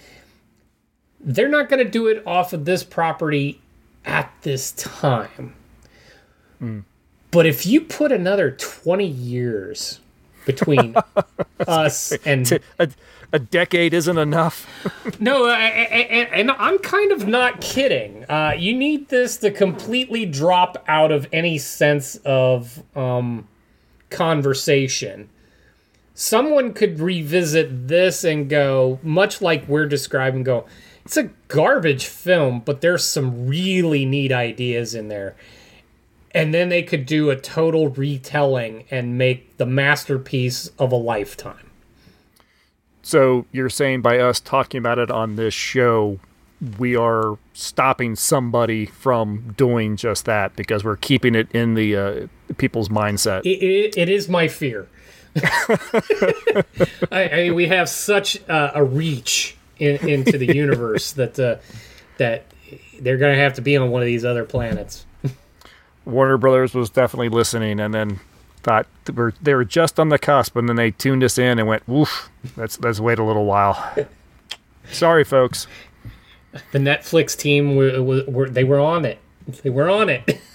[1.20, 3.60] They're not going to do it off of this property
[4.04, 5.54] at this time.
[7.30, 10.00] But if you put another 20 years
[10.46, 10.94] between
[11.66, 12.88] us and a,
[13.32, 14.66] a decade isn't enough.
[15.20, 18.24] no, I- I- I- and I'm kind of not kidding.
[18.28, 23.48] Uh, you need this to completely drop out of any sense of um,
[24.10, 25.28] conversation.
[26.14, 30.66] Someone could revisit this and go, much like we're describing, go,
[31.04, 35.36] it's a garbage film, but there's some really neat ideas in there.
[36.30, 41.70] And then they could do a total retelling and make the masterpiece of a lifetime.
[43.02, 46.18] So you're saying by us talking about it on this show,
[46.78, 52.26] we are stopping somebody from doing just that because we're keeping it in the uh,
[52.56, 53.42] people's mindset.
[53.44, 54.88] It, it, it is my fear.
[55.36, 56.64] I,
[57.12, 61.56] I mean, we have such uh, a reach in, into the universe that uh,
[62.18, 62.44] that
[63.00, 65.06] they're going to have to be on one of these other planets.
[66.04, 68.20] Warner Brothers was definitely listening, and then
[68.62, 71.58] thought they were, they were just on the cusp, and then they tuned us in
[71.58, 73.94] and went, "Woof, let's let's wait a little while."
[74.90, 75.66] Sorry, folks.
[76.72, 79.18] The Netflix team were, were, were they were on it.
[79.62, 80.40] They were on it.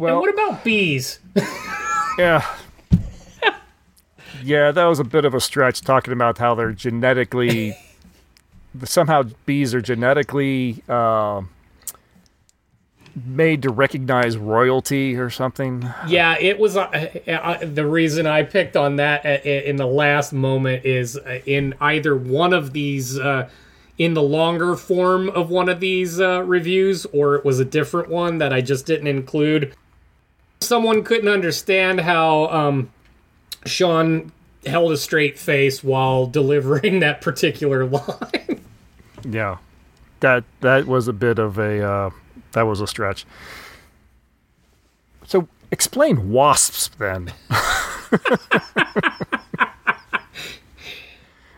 [0.00, 1.18] Well, and what about bees?
[2.18, 2.42] yeah.
[4.42, 7.76] Yeah, that was a bit of a stretch talking about how they're genetically
[8.84, 11.42] somehow bees are genetically uh,
[13.26, 15.88] made to recognize royalty or something.
[16.06, 20.32] Yeah, it was uh, uh, the reason I picked on that uh, in the last
[20.32, 23.48] moment is uh, in either one of these uh,
[23.98, 28.08] in the longer form of one of these uh, reviews or it was a different
[28.08, 29.74] one that I just didn't include.
[30.60, 32.90] Someone couldn't understand how um,
[33.66, 34.32] Sean
[34.66, 38.60] held a straight face while delivering that particular line.
[39.28, 39.58] Yeah,
[40.20, 42.10] that that was a bit of a uh,
[42.52, 43.26] that was a stretch.
[45.26, 47.32] So explain wasps then.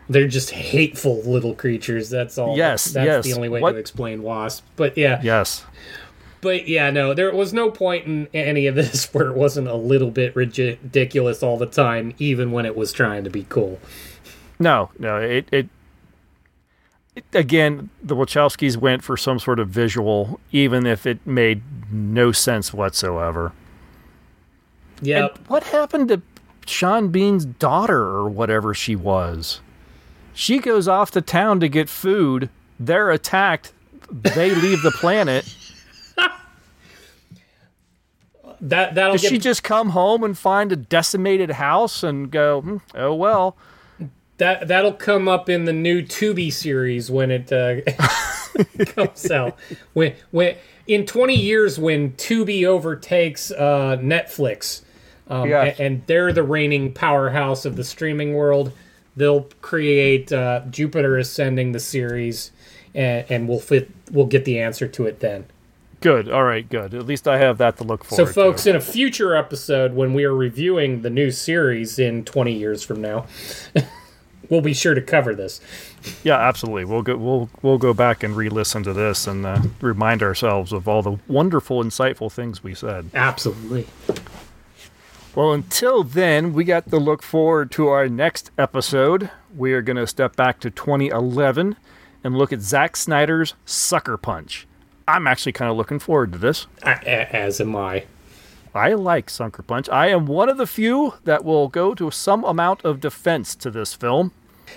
[0.09, 2.09] They're just hateful little creatures.
[2.09, 2.57] That's all.
[2.57, 3.25] Yes, that's yes.
[3.25, 4.65] the only way What- to explain wasp.
[4.75, 5.65] But yeah, Yes.
[6.43, 9.75] But yeah, no, there was no point in any of this where it wasn't a
[9.75, 13.79] little bit ridiculous all the time, even when it was trying to be cool.
[14.59, 15.17] No, no.
[15.17, 15.69] It, it,
[17.15, 22.31] it again, the Wachowskis went for some sort of visual, even if it made no
[22.31, 23.53] sense whatsoever.
[25.01, 25.29] Yeah.
[25.47, 26.21] What happened to
[26.65, 29.61] Sean Bean's daughter or whatever she was?
[30.33, 32.49] She goes off to town to get food.
[32.79, 33.73] They're attacked.
[34.11, 35.45] They leave the planet.
[38.63, 42.61] That that'll Does get she just come home and find a decimated house and go,
[42.61, 43.57] "Hmm, oh well?
[44.37, 47.81] that that'll come up in the new Tubi series when it uh,
[48.85, 49.57] comes out.
[49.93, 50.55] When when
[50.87, 54.81] in twenty years when Tubi overtakes uh, Netflix,
[55.27, 55.77] um, Yes.
[55.79, 58.71] a- and, they're the reigning powerhouse of the streaming world,
[59.17, 62.51] they'll create uh, Jupiter Ascending the series,
[62.95, 65.45] and, and we'll fit we'll get the answer to it then.
[66.03, 66.29] Good.
[66.29, 66.67] All right.
[66.67, 66.93] Good.
[66.93, 68.15] At least I have that to look for.
[68.15, 68.71] So, folks, to.
[68.71, 72.99] in a future episode, when we are reviewing the new series in 20 years from
[72.99, 73.25] now,
[74.49, 75.61] we'll be sure to cover this.
[76.21, 76.83] Yeah, absolutely.
[76.83, 77.15] We'll go.
[77.15, 81.19] We'll we'll go back and re-listen to this and uh, remind ourselves of all the
[81.29, 83.09] wonderful, insightful things we said.
[83.13, 83.87] Absolutely.
[85.35, 89.31] Well, until then, we got to look forward to our next episode.
[89.55, 91.77] We are going to step back to 2011
[92.25, 94.67] and look at Zack Snyder's Sucker Punch.
[95.07, 96.67] I'm actually kind of looking forward to this.
[96.83, 98.05] As am I.
[98.75, 99.87] I like Sucker Punch.
[99.89, 103.69] I am one of the few that will go to some amount of defense to
[103.69, 104.31] this film.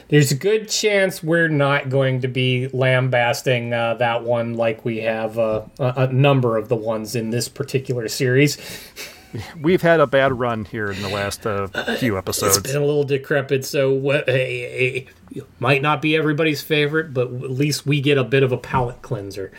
[0.09, 4.99] There's a good chance we're not going to be lambasting uh, that one like we
[4.99, 8.59] have uh, a, a number of the ones in this particular series.
[9.61, 11.67] We've had a bad run here in the last uh,
[11.97, 12.59] few It's episodes.
[12.61, 17.51] been a little decrepit, so uh, hey, hey, might not be everybody's favorite, but at
[17.51, 19.53] least we get a bit of a palate cleanser.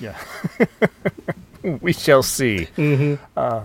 [0.00, 0.16] Yeah.
[1.80, 2.68] we shall see.
[2.76, 3.18] Mhm.
[3.36, 3.62] Uh,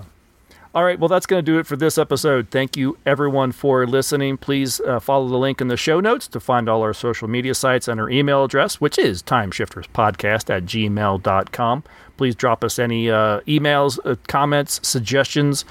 [0.73, 0.97] all right.
[0.97, 2.49] Well, that's going to do it for this episode.
[2.49, 4.37] Thank you, everyone, for listening.
[4.37, 7.53] Please uh, follow the link in the show notes to find all our social media
[7.53, 11.83] sites and our email address, which is timeshifterspodcast at gmail.com.
[12.15, 15.65] Please drop us any uh, emails, uh, comments, suggestions.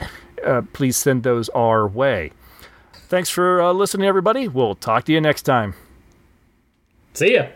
[0.44, 2.32] Uh, please send those our way.
[3.08, 4.48] Thanks for uh, listening, everybody.
[4.48, 5.74] We'll talk to you next time.
[7.14, 7.46] See ya.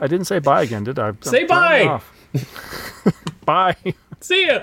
[0.00, 1.08] I didn't say bye again, did I?
[1.08, 2.00] I'm Say bye.
[3.44, 3.76] bye.
[4.20, 4.60] See ya.